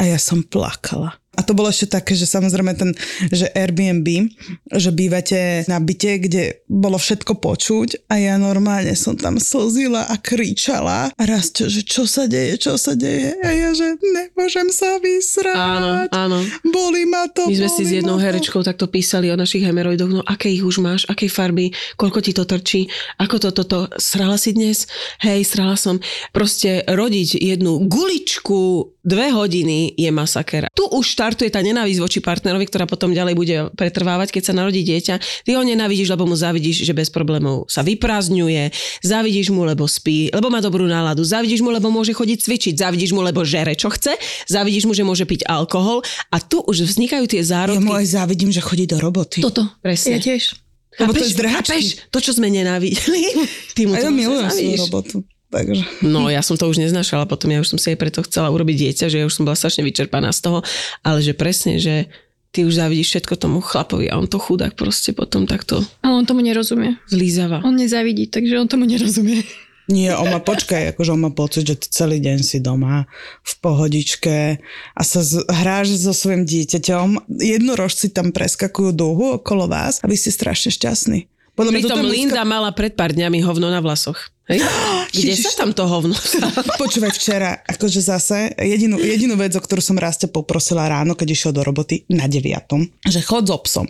a 0.00 0.08
ja 0.08 0.16
som 0.16 0.40
plakala. 0.40 1.19
A 1.38 1.46
to 1.46 1.54
bolo 1.54 1.70
ešte 1.70 1.86
také, 1.86 2.18
že 2.18 2.26
samozrejme 2.26 2.74
ten, 2.74 2.90
že 3.30 3.46
Airbnb, 3.54 4.34
že 4.74 4.90
bývate 4.90 5.62
na 5.70 5.78
byte, 5.78 6.26
kde 6.26 6.66
bolo 6.66 6.98
všetko 6.98 7.38
počuť 7.38 8.10
a 8.10 8.18
ja 8.18 8.34
normálne 8.34 8.90
som 8.98 9.14
tam 9.14 9.38
slzila 9.38 10.10
a 10.10 10.18
kričala 10.18 11.14
a 11.14 11.22
raz, 11.22 11.54
že 11.54 11.86
čo 11.86 12.02
sa 12.02 12.26
deje, 12.26 12.58
čo 12.58 12.74
sa 12.74 12.98
deje 12.98 13.38
a 13.46 13.50
ja, 13.54 13.70
že 13.70 13.94
nemôžem 14.02 14.74
sa 14.74 14.98
vysrať. 14.98 15.54
Áno, 15.54 15.90
áno. 16.10 16.38
Boli 16.66 17.06
ma 17.06 17.30
to, 17.30 17.46
My 17.46 17.62
sme 17.62 17.70
si 17.78 17.82
s 17.86 17.92
jednou 18.02 18.18
to. 18.18 18.26
herečkou 18.26 18.66
takto 18.66 18.90
písali 18.90 19.30
o 19.30 19.38
našich 19.38 19.62
hemeroidoch, 19.62 20.10
no 20.10 20.26
aké 20.26 20.50
ich 20.50 20.66
už 20.66 20.82
máš, 20.82 21.06
akej 21.06 21.30
farby, 21.30 21.70
koľko 21.94 22.26
ti 22.26 22.34
to 22.34 22.42
trčí, 22.42 22.90
ako 23.22 23.38
to, 23.38 23.48
toto, 23.54 23.78
srala 24.02 24.34
si 24.34 24.50
dnes? 24.50 24.90
Hej, 25.22 25.46
srala 25.46 25.78
som. 25.78 26.02
Proste 26.34 26.82
rodiť 26.90 27.38
jednu 27.38 27.86
guličku 27.86 28.92
dve 29.00 29.32
hodiny 29.32 29.96
je 29.96 30.10
masaker. 30.12 30.68
Tu 30.76 30.84
už 30.84 31.06
štartuje 31.30 31.54
tá 31.54 31.62
nenávisť 31.62 32.02
voči 32.02 32.18
partnerovi, 32.18 32.66
ktorá 32.66 32.90
potom 32.90 33.14
ďalej 33.14 33.38
bude 33.38 33.56
pretrvávať, 33.78 34.34
keď 34.34 34.50
sa 34.50 34.54
narodí 34.58 34.82
dieťa. 34.82 35.46
Ty 35.46 35.50
ho 35.54 35.62
nenávidíš, 35.62 36.10
lebo 36.10 36.26
mu 36.26 36.34
závidíš, 36.34 36.82
že 36.82 36.90
bez 36.90 37.06
problémov 37.06 37.70
sa 37.70 37.86
vyprázdňuje, 37.86 38.74
závidíš 39.06 39.54
mu, 39.54 39.62
lebo 39.62 39.86
spí, 39.86 40.34
lebo 40.34 40.50
má 40.50 40.58
dobrú 40.58 40.90
náladu, 40.90 41.22
závidíš 41.22 41.62
mu, 41.62 41.70
lebo 41.70 41.86
môže 41.86 42.10
chodiť 42.10 42.38
cvičiť, 42.42 42.74
závidíš 42.74 43.14
mu, 43.14 43.22
lebo 43.22 43.46
žere, 43.46 43.78
čo 43.78 43.94
chce, 43.94 44.18
závidíš 44.50 44.90
mu, 44.90 44.92
že 44.92 45.06
môže 45.06 45.22
piť 45.22 45.46
alkohol 45.46 46.02
a 46.34 46.42
tu 46.42 46.66
už 46.66 46.82
vznikajú 46.90 47.30
tie 47.30 47.46
Ja 47.46 47.62
zárodky. 47.62 47.86
mu 47.86 47.94
aj 47.94 48.10
závidím, 48.10 48.50
že 48.50 48.58
chodí 48.58 48.90
do 48.90 48.98
roboty. 48.98 49.38
Toto. 49.38 49.70
Presne. 49.78 50.18
Ja 50.18 50.34
tiež. 50.34 50.58
Lebo 50.98 51.14
to 51.14 51.22
je 51.22 51.30
zdrhačky. 51.30 51.78
Chápeš? 51.78 52.10
To, 52.10 52.18
čo 52.18 52.34
sme 52.34 52.50
nenávideli. 52.50 53.22
Ty 53.78 53.86
mu 53.86 53.94
A 53.94 54.02
to 54.02 54.10
ja 54.10 54.10
milujem 54.10 54.50
svoju 54.50 54.74
robotu. 54.90 55.16
Takže. 55.50 55.82
No, 56.06 56.30
ja 56.30 56.46
som 56.46 56.54
to 56.54 56.70
už 56.70 56.78
neznašala, 56.78 57.26
potom 57.26 57.50
ja 57.50 57.58
už 57.58 57.74
som 57.74 57.78
si 57.78 57.90
aj 57.90 57.98
preto 57.98 58.22
chcela 58.22 58.54
urobiť 58.54 58.86
dieťa, 58.86 59.10
že 59.10 59.18
ja 59.18 59.26
už 59.26 59.34
som 59.34 59.42
bola 59.42 59.58
strašne 59.58 59.82
vyčerpaná 59.82 60.30
z 60.30 60.46
toho, 60.46 60.58
ale 61.02 61.18
že 61.18 61.34
presne, 61.34 61.82
že 61.82 62.06
ty 62.54 62.62
už 62.62 62.78
závidíš 62.78 63.10
všetko 63.10 63.34
tomu 63.34 63.58
chlapovi 63.58 64.06
a 64.10 64.18
on 64.18 64.30
to 64.30 64.38
chudák 64.38 64.74
proste 64.78 65.10
potom 65.14 65.46
takto 65.50 65.82
Ale 66.02 66.22
on 66.22 66.26
tomu 66.26 66.42
nerozumie. 66.42 66.98
zlízava. 67.10 67.62
On 67.66 67.74
nezávidí, 67.74 68.30
takže 68.30 68.58
on 68.58 68.70
tomu 68.70 68.86
nerozumie. 68.86 69.42
Nie, 69.90 70.14
on 70.14 70.30
má, 70.30 70.38
počkaj, 70.38 70.94
akože 70.94 71.18
on 71.18 71.26
má 71.26 71.34
pocit, 71.34 71.66
že 71.66 71.74
ty 71.74 71.90
celý 71.90 72.22
deň 72.22 72.38
si 72.46 72.62
doma 72.62 73.10
v 73.42 73.54
pohodičke 73.58 74.62
a 74.94 75.02
sa 75.02 75.18
z, 75.18 75.42
hráš 75.50 75.98
so 75.98 76.14
svojím 76.14 76.46
dieťaťom. 76.46 77.26
Jednorožci 77.42 78.14
tam 78.14 78.30
preskakujú 78.30 78.94
dlhu 78.94 79.42
okolo 79.42 79.66
vás 79.66 79.98
a 79.98 80.06
vy 80.06 80.14
ste 80.14 80.30
strašne 80.30 80.70
šťastní. 80.70 81.26
Podľa 81.54 81.72
Pritom 81.76 81.90
toto 81.92 82.08
Linda 82.08 82.42
mala 82.46 82.70
pred 82.72 82.94
pár 82.94 83.12
dňami 83.12 83.42
hovno 83.44 83.68
na 83.68 83.82
vlasoch. 83.82 84.30
Hej? 84.50 84.62
Kde 85.14 85.34
Ježiš. 85.34 85.54
sa 85.54 85.66
tam 85.66 85.70
to 85.70 85.84
hovno? 85.86 86.14
Počúvaj, 86.82 87.12
včera, 87.14 87.62
akože 87.66 88.00
zase, 88.02 88.54
jedinú, 88.58 88.98
jedinú 88.98 89.34
vec, 89.38 89.54
o 89.54 89.62
ktorú 89.62 89.82
som 89.82 89.98
raz 89.98 90.18
ťa 90.18 90.30
poprosila 90.30 90.86
ráno, 90.90 91.14
keď 91.14 91.28
išiel 91.34 91.52
do 91.54 91.62
roboty 91.62 92.02
na 92.10 92.26
deviatom, 92.30 92.86
že 93.06 93.22
chod 93.22 93.46
so 93.46 93.58
psom. 93.62 93.86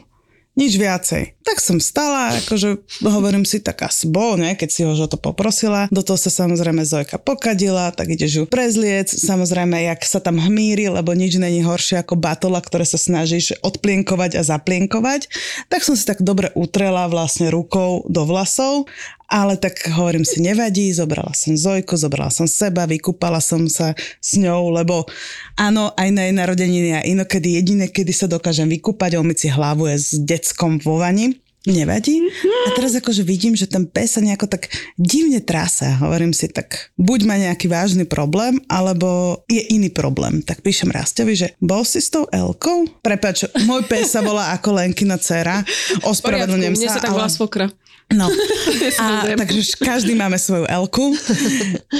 Nič 0.58 0.74
viacej. 0.74 1.38
Tak 1.46 1.62
som 1.62 1.78
stala, 1.78 2.34
akože 2.42 2.82
hovorím 3.06 3.46
si, 3.46 3.62
tak 3.62 3.86
asi 3.86 4.10
bol, 4.10 4.34
ne, 4.34 4.58
keď 4.58 4.68
si 4.68 4.82
ho 4.82 4.92
to 5.06 5.14
poprosila. 5.14 5.86
Do 5.94 6.02
toho 6.02 6.18
sa 6.18 6.26
samozrejme 6.26 6.82
Zojka 6.82 7.22
pokadila, 7.22 7.94
tak 7.94 8.10
ideš 8.10 8.32
ju 8.34 8.44
prezliec. 8.50 9.06
Samozrejme, 9.06 9.78
jak 9.86 10.02
sa 10.02 10.18
tam 10.18 10.42
hmíri, 10.42 10.90
lebo 10.90 11.14
nič 11.14 11.38
není 11.38 11.62
horšie 11.62 12.02
ako 12.02 12.18
batola, 12.18 12.58
ktoré 12.58 12.82
sa 12.82 12.98
snažíš 12.98 13.54
odplienkovať 13.62 14.36
a 14.36 14.42
zaplienkovať. 14.42 15.30
Tak 15.70 15.86
som 15.86 15.94
si 15.94 16.02
tak 16.02 16.26
dobre 16.26 16.50
utrela 16.58 17.06
vlastne 17.06 17.46
rukou 17.48 18.02
do 18.10 18.26
vlasov 18.26 18.90
ale 19.30 19.54
tak 19.54 19.78
hovorím 19.94 20.26
si, 20.26 20.42
nevadí, 20.42 20.90
zobrala 20.90 21.30
som 21.30 21.54
Zojku, 21.54 21.94
zobrala 21.94 22.34
som 22.34 22.50
seba, 22.50 22.84
vykúpala 22.84 23.38
som 23.38 23.70
sa 23.70 23.94
s 24.18 24.34
ňou, 24.34 24.74
lebo 24.74 25.06
áno, 25.54 25.94
aj 25.94 26.08
na 26.10 26.26
jej 26.26 26.34
narodeniny 26.34 26.90
a 26.98 27.06
inokedy 27.06 27.54
jediné, 27.62 27.86
kedy 27.86 28.10
sa 28.10 28.26
dokážem 28.26 28.66
vykúpať, 28.66 29.16
umyť 29.16 29.38
si 29.38 29.48
hlavu 29.48 29.86
je 29.86 29.96
s 29.96 30.08
deckom 30.18 30.82
vo 30.82 30.98
vani. 30.98 31.38
Nevadí. 31.60 32.24
A 32.64 32.72
teraz 32.72 32.96
akože 32.96 33.20
vidím, 33.20 33.52
že 33.52 33.68
ten 33.68 33.84
pes 33.84 34.16
sa 34.16 34.24
nejako 34.24 34.48
tak 34.48 34.72
divne 34.96 35.44
trasa. 35.44 35.92
Hovorím 36.00 36.32
si, 36.32 36.48
tak 36.48 36.88
buď 36.96 37.20
má 37.28 37.36
nejaký 37.36 37.68
vážny 37.68 38.08
problém, 38.08 38.56
alebo 38.64 39.36
je 39.44 39.60
iný 39.68 39.92
problém. 39.92 40.40
Tak 40.40 40.64
píšem 40.64 40.88
Rastovi, 40.88 41.36
že 41.36 41.52
bol 41.60 41.84
si 41.84 42.00
s 42.00 42.08
tou 42.08 42.24
Elkou? 42.32 42.88
Prepač, 43.04 43.44
môj 43.68 43.84
pes 43.84 44.08
sa 44.08 44.24
volá 44.24 44.56
ako 44.56 44.72
Lenkina 44.80 45.20
dcera. 45.20 45.60
Ospravedlňujem 46.00 46.80
Mne 46.80 46.88
sa. 46.88 46.96
sa 46.96 47.04
tak 47.04 47.12
volá 47.12 47.28
ale- 47.28 47.36
svokra. 47.36 47.68
No. 48.10 48.26
A, 49.02 49.22
takže 49.38 49.78
každý 49.78 50.18
máme 50.18 50.34
svoju 50.34 50.66
Elku. 50.66 51.14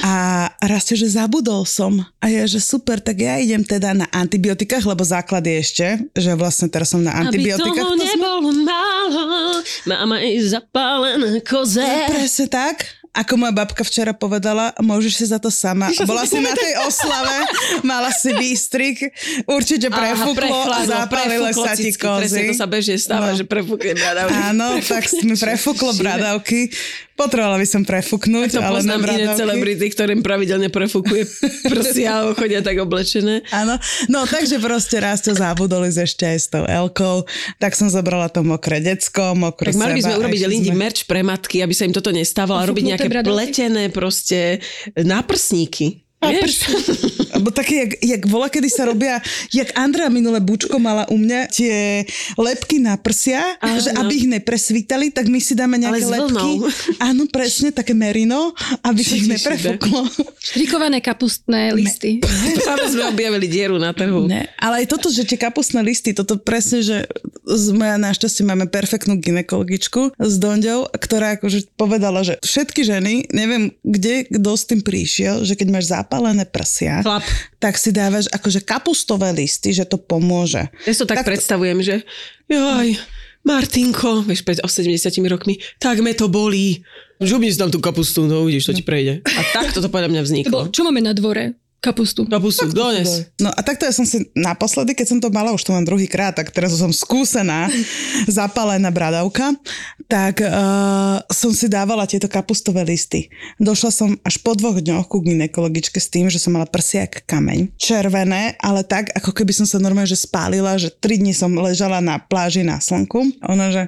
A 0.03 0.15
rastie, 0.59 0.99
že 0.99 1.07
zabudol 1.07 1.63
som. 1.63 2.03
A 2.19 2.27
ja, 2.27 2.43
že 2.45 2.59
super, 2.59 2.99
tak 2.99 3.23
ja 3.23 3.39
idem 3.39 3.63
teda 3.63 3.95
na 3.95 4.07
antibiotikách, 4.11 4.83
lebo 4.83 5.07
základ 5.07 5.47
je 5.47 5.57
ešte, 5.57 5.87
že 6.13 6.35
vlastne 6.35 6.67
teraz 6.67 6.91
som 6.91 7.01
na 7.01 7.15
antibiotikách. 7.15 7.71
Aby 7.71 7.79
toho 7.79 7.95
To 7.95 8.03
sme- 8.03 8.11
nebolo 8.11 8.39
málo, 8.67 9.23
máme 9.87 10.15
aj 10.19 10.35
zapálené 10.51 11.39
koze. 11.47 11.87
Presne 12.11 12.47
tak. 12.51 13.00
Ako 13.13 13.35
moja 13.35 13.51
babka 13.51 13.83
včera 13.83 14.15
povedala, 14.15 14.71
môžeš 14.79 15.13
si 15.13 15.25
za 15.27 15.37
to 15.37 15.51
sama. 15.51 15.91
Bola 16.07 16.23
si 16.23 16.39
na 16.39 16.55
tej 16.55 16.79
oslave, 16.81 17.43
mala 17.83 18.15
si 18.15 18.31
výstrik, 18.31 19.03
určite 19.45 19.91
prefúklo, 19.91 20.47
zapálile 20.87 21.51
sa 21.51 21.75
ti 21.75 21.91
cicky, 21.91 22.07
Presne, 22.07 22.39
to 22.41 22.55
kozy. 22.55 22.55
sa 22.55 22.67
bežne 22.67 22.97
stáva, 22.97 23.27
No. 23.27 23.35
že 23.35 23.43
prefúkne 23.43 23.99
bradavky. 23.99 24.39
Áno, 24.47 24.67
tak 24.81 25.05
mi 25.21 25.35
prefúklo 25.35 25.91
bradavky. 25.93 26.71
Potrebovala 27.21 27.61
by 27.61 27.69
som 27.69 27.83
prefúknuť, 27.85 28.57
To 28.57 28.65
ale 28.65 28.81
poznám 28.81 29.05
iné 29.13 29.29
celebrity, 29.37 29.93
ktorým 29.93 30.25
pravidelne 30.25 30.73
prefúkuje 30.73 31.29
prsia 31.69 32.25
a 32.25 32.33
chodia 32.33 32.65
tak 32.65 32.81
oblečené. 32.81 33.45
Áno, 33.53 33.77
no 34.09 34.25
takže 34.25 34.57
proste 34.57 34.97
raz 35.05 35.21
to 35.21 35.37
zabudol 35.37 35.85
ísť 35.85 36.01
ešte 36.01 36.25
aj 36.25 36.39
s 36.41 36.47
tou 36.49 36.65
Elkou, 36.65 37.29
tak 37.61 37.77
som 37.77 37.93
zobrala 37.93 38.33
to 38.33 38.41
mokré 38.41 38.81
decko, 38.81 39.37
mokré 39.37 39.69
Tak 39.69 39.77
mali 39.77 40.01
by 40.01 40.03
sme 40.09 40.17
urobiť 40.17 40.41
Lindy 40.49 40.73
sme- 40.73 40.81
merch 40.81 41.05
pre 41.05 41.21
matky, 41.21 41.61
aby 41.61 41.77
sa 41.77 41.85
im 41.85 41.93
toto 41.93 42.09
nestávalo 42.09 42.57
a 42.57 42.65
robiť 42.65 42.97
nejaké 42.97 43.09
bradavky. 43.13 43.29
pletené 43.37 43.93
proste 43.93 44.65
náprsníky. 44.97 46.09
Vieš? 46.21 46.69
Alebo 47.33 47.49
také, 47.49 47.89
jak, 47.89 47.93
jak 48.05 48.23
vola, 48.29 48.53
kedy 48.53 48.69
sa 48.69 48.85
robia, 48.85 49.25
jak 49.49 49.73
Andrea 49.73 50.13
minule 50.13 50.37
Bučko 50.45 50.77
mala 50.77 51.09
u 51.09 51.17
mňa 51.17 51.49
tie 51.49 52.05
lepky 52.37 52.77
na 52.77 53.01
prsia, 53.01 53.57
Áno. 53.57 53.81
že 53.81 53.89
aby 53.97 54.13
ich 54.13 54.29
nepresvítali, 54.29 55.09
tak 55.09 55.33
my 55.33 55.41
si 55.41 55.57
dáme 55.57 55.81
nejaké 55.81 56.05
Ale 56.05 56.21
lepky. 56.21 56.51
Áno, 57.01 57.25
presne, 57.33 57.73
také 57.73 57.97
merino, 57.97 58.53
aby 58.85 59.01
Ježiši, 59.01 59.17
ich 59.17 59.25
neprefúklo. 59.33 60.01
Štrikované 60.37 61.01
kapustné 61.01 61.73
listy. 61.73 62.21
Práve 62.69 62.93
sme 62.93 63.09
objavili 63.09 63.49
dieru 63.49 63.81
na 63.81 63.97
trhu. 63.97 64.29
Ne, 64.29 64.53
ale 64.61 64.85
aj 64.85 64.93
toto, 64.93 65.09
že 65.09 65.25
tie 65.25 65.41
kapustné 65.41 65.81
listy, 65.81 66.13
toto 66.13 66.37
presne, 66.37 66.85
že 66.85 67.09
z 67.49 67.67
moja 67.73 67.97
našťastie 67.97 68.45
máme 68.45 68.69
perfektnú 68.69 69.17
ginekologičku 69.17 70.21
s 70.21 70.35
Donďou, 70.37 70.93
ktorá 70.93 71.41
akože 71.41 71.73
povedala, 71.81 72.21
že 72.21 72.37
všetky 72.45 72.85
ženy, 72.85 73.33
neviem, 73.33 73.73
kde 73.81 74.29
kto 74.29 74.51
s 74.53 74.69
tým 74.69 74.85
prišiel, 74.85 75.49
že 75.49 75.57
keď 75.57 75.69
máš 75.73 75.89
zapálené 76.11 76.43
prsia, 76.43 77.07
Chlap. 77.07 77.23
tak 77.63 77.79
si 77.79 77.95
dávaš 77.95 78.27
akože 78.35 78.67
kapustové 78.67 79.31
listy, 79.31 79.71
že 79.71 79.87
to 79.87 79.95
pomôže. 79.95 80.67
Ja 80.83 80.91
si 80.91 80.99
to 80.99 81.07
tak, 81.07 81.23
Tak 81.23 81.31
predstavujem, 81.31 81.79
že 81.87 82.03
joj, 82.51 82.99
Martinko, 83.47 84.27
vieš, 84.27 84.43
pred 84.43 84.59
70 84.59 84.99
rokmi, 85.31 85.63
tak 85.79 86.03
me 86.03 86.11
to 86.11 86.27
bolí. 86.27 86.83
Žubni 87.23 87.55
si 87.55 87.63
tam 87.63 87.71
tú 87.71 87.79
kapustu, 87.79 88.27
no 88.27 88.43
uvidíš, 88.43 88.67
to 88.67 88.75
ti 88.75 88.83
prejde. 88.83 89.23
A 89.23 89.41
takto 89.55 89.79
to 89.79 89.87
podľa 89.87 90.11
mňa 90.11 90.23
vzniklo. 90.27 90.67
Lebo 90.67 90.75
čo 90.75 90.83
máme 90.83 90.99
na 90.99 91.15
dvore? 91.15 91.55
Kapustu. 91.81 92.29
Kapustu, 92.29 92.69
dones. 92.77 93.33
No 93.41 93.49
a 93.49 93.61
takto 93.65 93.89
ja 93.89 93.95
som 93.97 94.05
si 94.05 94.29
naposledy, 94.37 94.93
keď 94.93 95.07
som 95.17 95.19
to 95.19 95.33
mala, 95.33 95.57
už 95.57 95.65
to 95.65 95.73
mám 95.73 95.89
druhý 95.89 96.05
krát, 96.05 96.37
tak 96.37 96.53
teraz 96.53 96.77
som 96.77 96.93
skúsená, 96.93 97.73
zapálená 98.29 98.93
bradavka, 98.93 99.57
tak 100.05 100.45
uh, 100.45 101.25
som 101.33 101.57
si 101.57 101.73
dávala 101.73 102.05
tieto 102.05 102.29
kapustové 102.29 102.85
listy. 102.85 103.33
Došla 103.57 103.91
som 103.97 104.13
až 104.29 104.37
po 104.45 104.53
dvoch 104.53 104.77
dňoch 104.77 105.09
ku 105.09 105.25
ginekologičke 105.25 105.97
s 105.97 106.13
tým, 106.13 106.29
že 106.29 106.37
som 106.37 106.53
mala 106.53 106.69
prsia 106.69 107.09
jak 107.09 107.25
kameň. 107.25 107.73
Červené, 107.81 108.61
ale 108.61 108.85
tak, 108.85 109.17
ako 109.17 109.33
keby 109.33 109.57
som 109.57 109.65
sa 109.65 109.81
normálne 109.81 110.13
že 110.13 110.21
spálila, 110.21 110.77
že 110.77 110.93
tri 110.93 111.17
dni 111.17 111.33
som 111.33 111.49
ležala 111.57 112.05
na 112.05 112.21
pláži 112.21 112.61
na 112.61 112.77
slnku. 112.77 113.25
Ona, 113.41 113.73
že 113.73 113.83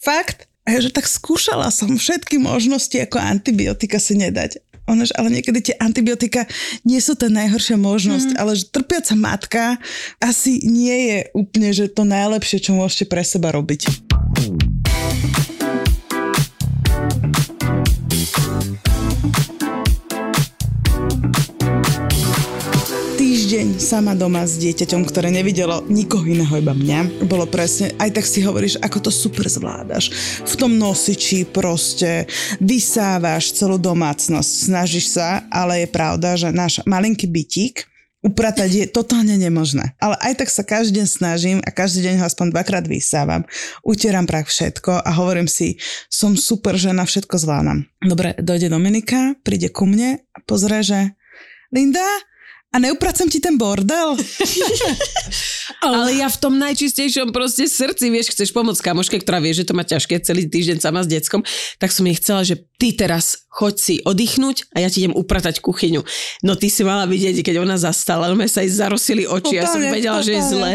fakt? 0.00 0.48
A 0.66 0.74
ja, 0.74 0.82
že 0.82 0.90
tak 0.90 1.06
skúšala 1.06 1.70
som 1.70 1.94
všetky 1.94 2.42
možnosti, 2.42 2.98
ako 2.98 3.22
antibiotika 3.22 4.02
si 4.02 4.18
nedať. 4.18 4.58
Ona, 4.86 5.02
že, 5.06 5.14
ale 5.18 5.34
niekedy 5.34 5.58
tie 5.72 5.74
antibiotika 5.78 6.46
nie 6.86 7.02
sú 7.02 7.18
tá 7.18 7.26
najhoršia 7.26 7.74
možnosť, 7.78 8.30
mm. 8.34 8.38
ale 8.38 8.52
že 8.54 8.70
trpiaca 8.70 9.14
matka 9.18 9.62
asi 10.22 10.62
nie 10.62 10.96
je 11.10 11.18
úplne, 11.34 11.70
že 11.74 11.90
to 11.90 12.06
najlepšie, 12.06 12.62
čo 12.62 12.78
môžete 12.78 13.10
pre 13.10 13.22
seba 13.26 13.50
robiť. 13.50 13.86
Týždeň 23.46 23.78
sama 23.78 24.18
doma 24.18 24.42
s 24.42 24.58
dieťaťom, 24.58 25.06
ktoré 25.06 25.30
nevidelo 25.30 25.86
nikoho 25.86 26.26
iného, 26.26 26.50
iba 26.58 26.74
mňa. 26.74 27.30
Bolo 27.30 27.46
presne, 27.46 27.94
aj 27.94 28.18
tak 28.18 28.26
si 28.26 28.42
hovoríš, 28.42 28.74
ako 28.82 29.06
to 29.06 29.10
super 29.14 29.46
zvládaš. 29.46 30.10
V 30.42 30.58
tom 30.58 30.74
nosiči 30.74 31.46
proste 31.46 32.26
vysávaš 32.58 33.54
celú 33.54 33.78
domácnosť, 33.78 34.50
snažíš 34.50 35.14
sa, 35.14 35.46
ale 35.46 35.86
je 35.86 35.94
pravda, 35.94 36.34
že 36.34 36.50
náš 36.50 36.82
malinký 36.90 37.30
bytík 37.30 37.86
upratať 38.18 38.70
je 38.82 38.84
totálne 38.90 39.38
nemožné. 39.38 39.94
Ale 40.02 40.18
aj 40.26 40.42
tak 40.42 40.50
sa 40.50 40.66
každý 40.66 40.98
deň 40.98 41.06
snažím 41.06 41.58
a 41.62 41.70
každý 41.70 42.02
deň 42.02 42.18
ho 42.18 42.26
aspoň 42.26 42.50
dvakrát 42.50 42.82
vysávam. 42.90 43.46
Utieram 43.86 44.26
prach 44.26 44.50
všetko 44.50 45.06
a 45.06 45.10
hovorím 45.22 45.46
si, 45.46 45.78
som 46.10 46.34
super 46.34 46.74
žena, 46.74 47.06
všetko 47.06 47.38
zvládam. 47.38 47.86
Dobre, 48.02 48.34
dojde 48.42 48.74
Dominika, 48.74 49.38
príde 49.46 49.70
ku 49.70 49.86
mne 49.86 50.18
a 50.34 50.38
pozrie, 50.42 50.82
že 50.82 51.14
Linda, 51.70 52.02
a 52.76 52.78
neupracem 52.78 53.24
ti 53.32 53.40
ten 53.40 53.56
bordel? 53.56 54.20
Ale 55.86 56.20
ja 56.20 56.28
v 56.28 56.36
tom 56.36 56.60
najčistejšom 56.60 57.32
proste 57.32 57.64
srdci, 57.64 58.12
vieš, 58.12 58.36
chceš 58.36 58.52
pomôcť 58.52 58.84
kamoške, 58.84 59.16
ktorá 59.24 59.40
vie, 59.40 59.56
že 59.56 59.64
to 59.64 59.72
má 59.72 59.80
ťažké 59.80 60.20
celý 60.20 60.44
týždeň 60.44 60.84
sama 60.84 61.00
s 61.00 61.08
deckom, 61.08 61.40
tak 61.80 61.88
som 61.88 62.04
jej 62.04 62.20
chcela, 62.20 62.44
že 62.44 62.60
ty 62.76 62.92
teraz 62.92 63.45
choď 63.56 63.74
si 63.80 63.94
oddychnúť 64.04 64.68
a 64.76 64.84
ja 64.84 64.92
ti 64.92 65.00
idem 65.00 65.16
upratať 65.16 65.64
kuchyňu. 65.64 66.04
No 66.44 66.52
ty 66.60 66.68
si 66.68 66.84
mala 66.84 67.08
vidieť, 67.08 67.40
keď 67.40 67.64
ona 67.64 67.80
zastala, 67.80 68.28
no 68.28 68.36
sa 68.44 68.60
jej 68.60 68.68
zarosili 68.76 69.24
oči, 69.24 69.56
ja 69.56 69.64
som 69.64 69.80
Totálne, 69.80 69.96
vedela, 69.96 70.20
že 70.20 70.36
je 70.36 70.42
totálne. 70.44 70.52
zle. 70.52 70.72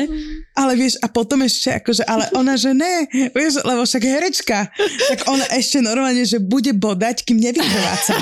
Ale 0.51 0.71
vieš, 0.75 0.99
a 0.99 1.07
potom 1.07 1.45
ešte 1.45 1.79
akože, 1.79 2.03
ale 2.09 2.27
ona, 2.35 2.59
že 2.59 2.75
ne, 2.75 3.07
vieš, 3.31 3.63
lebo 3.63 3.85
však 3.85 4.03
herečka, 4.03 4.67
tak 5.07 5.19
ona 5.29 5.45
ešte 5.55 5.79
normálne, 5.79 6.25
že 6.25 6.41
bude 6.41 6.73
bodať, 6.75 7.23
kým 7.23 7.39
nevyhrvácam. 7.39 8.19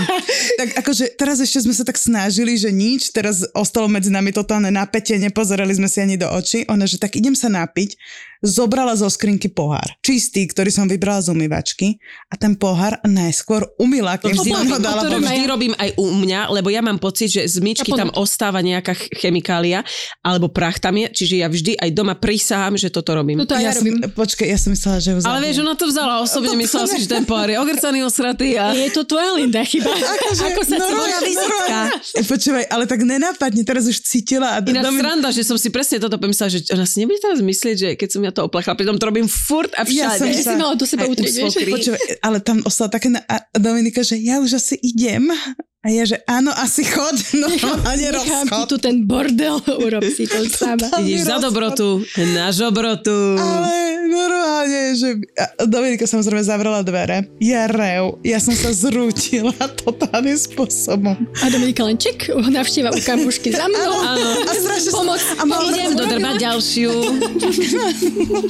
tak 0.60 0.70
akože 0.84 1.16
teraz 1.18 1.42
ešte 1.42 1.66
sme 1.66 1.74
sa 1.74 1.88
tak 1.88 1.98
snažili, 1.98 2.54
že 2.60 2.70
nič, 2.70 3.16
teraz 3.16 3.48
ostalo 3.58 3.90
medzi 3.90 4.12
nami 4.14 4.30
totálne 4.30 4.70
napätie, 4.70 5.18
nepozerali 5.18 5.72
sme 5.74 5.88
si 5.90 6.04
ani 6.04 6.20
do 6.20 6.30
očí. 6.30 6.68
Ona, 6.70 6.86
že 6.86 7.00
tak 7.02 7.16
idem 7.18 7.34
sa 7.34 7.50
napiť, 7.50 7.96
zobrala 8.40 8.96
zo 8.96 9.08
skrinky 9.08 9.48
pohár. 9.48 9.86
Čistý, 10.00 10.46
ktorý 10.46 10.70
som 10.70 10.86
vybrala 10.86 11.20
z 11.20 11.30
umývačky 11.30 12.00
a 12.26 12.36
ten 12.36 12.56
pohár 12.56 12.96
najskôr 13.04 13.68
umila, 13.76 14.16
To 14.16 14.26
kým 14.26 14.36
vždy, 14.36 14.50
si 14.50 14.68
ho 14.68 14.78
dala 14.78 15.04
to 15.04 15.20
vždy 15.20 15.44
robím 15.46 15.74
aj 15.76 15.90
u 15.96 16.08
mňa, 16.10 16.50
lebo 16.50 16.68
ja 16.68 16.80
mám 16.80 16.98
pocit, 16.98 17.30
že 17.30 17.42
z 17.44 17.60
myčky 17.60 17.92
tam 17.92 18.10
ostáva 18.14 18.60
nejaká 18.60 18.96
ch- 18.96 19.12
chemikália, 19.14 19.84
alebo 20.20 20.48
prach 20.48 20.80
tam 20.80 20.96
je, 20.96 21.12
čiže 21.12 21.36
ja 21.38 21.48
vždy 21.48 21.76
aj 21.76 21.90
doma 21.92 22.16
prisahám, 22.16 22.76
že 22.76 22.88
toto 22.88 23.12
robím. 23.12 23.40
Toto 23.40 23.54
aj 23.54 23.60
ja, 23.60 23.68
Ja 23.70 23.74
som, 23.76 23.84
robím. 23.84 24.08
počkej, 24.10 24.48
ja 24.48 24.58
som 24.58 24.72
myslela, 24.72 24.98
že 24.98 25.10
ho 25.12 25.20
Ale 25.22 25.40
vieš, 25.44 25.58
ona 25.60 25.76
to 25.76 25.86
vzala 25.86 26.14
osobne, 26.20 26.56
myslela 26.56 26.86
si, 26.88 26.98
že 27.00 27.10
ten 27.10 27.24
pohár 27.24 27.48
je 27.48 27.58
ogrcaný, 27.58 28.02
osratý 28.02 28.56
a... 28.56 28.72
Je 28.72 28.90
to 28.90 29.04
tvoja 29.04 29.36
Linda 29.36 29.62
chyba. 29.62 29.92
Ako 30.48 30.62
sa 30.64 30.78
cítiš? 30.78 31.16
vizitka. 31.20 31.50
normálne. 31.60 32.24
Počúvaj, 32.26 32.66
ale 32.68 32.84
tak 32.86 33.00
nenápadne, 33.02 33.62
teraz 33.64 33.84
už 33.86 34.00
cítila. 34.00 34.56
A 34.56 34.64
Domin- 34.64 35.02
sranda, 35.02 35.30
že 35.30 35.44
som 35.44 35.56
si 35.56 35.70
presne 35.70 36.00
toto 36.00 36.16
pomyslela, 36.16 36.50
že 36.50 36.64
ona 36.72 36.86
si 36.86 37.04
nebude 37.04 37.20
teraz 37.20 37.40
myslieť, 37.40 37.76
že 37.76 37.90
keď 37.94 38.10
som 38.10 38.22
ja 38.30 38.34
to 38.38 38.46
oplachla, 38.46 38.78
pritom 38.78 39.02
to 39.02 39.10
robím 39.10 39.26
furt 39.26 39.74
a 39.74 39.82
Ja 39.90 40.14
všade. 40.14 40.22
som 40.22 40.28
Že 40.30 40.44
si 40.54 40.56
mala 40.56 40.74
do 40.78 40.86
seba 40.86 41.04
utrieť. 41.10 41.34
Počúvaj, 41.50 42.02
ale 42.22 42.38
tam 42.46 42.62
ostala 42.64 42.94
také 42.94 43.10
na, 43.10 43.26
Dominika, 43.58 44.06
že 44.06 44.22
ja 44.22 44.38
už 44.38 44.62
asi 44.62 44.78
idem. 44.80 45.34
A 45.80 45.96
ja, 45.96 46.04
že 46.04 46.20
áno, 46.28 46.52
asi 46.52 46.84
chod. 46.84 47.16
No, 47.40 47.48
Nechám 47.48 47.80
ti 47.96 48.12
rozchod. 48.12 48.68
tu 48.68 48.76
ten 48.84 49.08
bordel, 49.08 49.64
urob 49.88 50.04
si 50.12 50.28
to 50.28 50.44
sama. 50.52 50.92
Ideš 51.00 51.24
za 51.24 51.40
dobrotu, 51.40 52.04
na 52.36 52.52
žobrotu. 52.52 53.40
Ale 53.40 53.72
normálne, 54.12 54.92
že 55.00 55.24
a 55.40 55.64
Dominika 55.64 56.04
samozrejme 56.04 56.44
zavrela 56.44 56.84
dvere. 56.84 57.32
Ja 57.40 57.72
rev, 57.72 58.20
ja 58.28 58.44
som 58.44 58.52
sa 58.60 58.76
zrútila 58.76 59.56
totálnym 59.88 60.36
spôsobom. 60.36 61.16
A 61.16 61.46
Dominika 61.48 61.88
len 61.88 61.96
ček, 61.96 62.28
navštíva 62.28 62.92
u 62.92 63.00
kamušky 63.00 63.56
za 63.56 63.72
mnou. 63.72 64.04
Áno. 64.04 64.30
A 64.36 64.52
strašne 64.52 64.92
Pomoc. 64.92 65.24
A 65.40 65.44
mala 65.48 65.72
Idem 65.72 65.96
dodrbať 65.96 66.36
ďalšiu. 66.44 66.92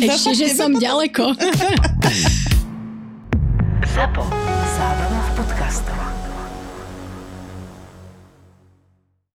Ešte, 0.02 0.34
že 0.34 0.58
som 0.58 0.74
ďaleko. 0.74 1.38
ZAPO. 3.86 4.24
Zábrná 4.74 5.22
v 5.22 5.32
podcastovách. 5.38 6.19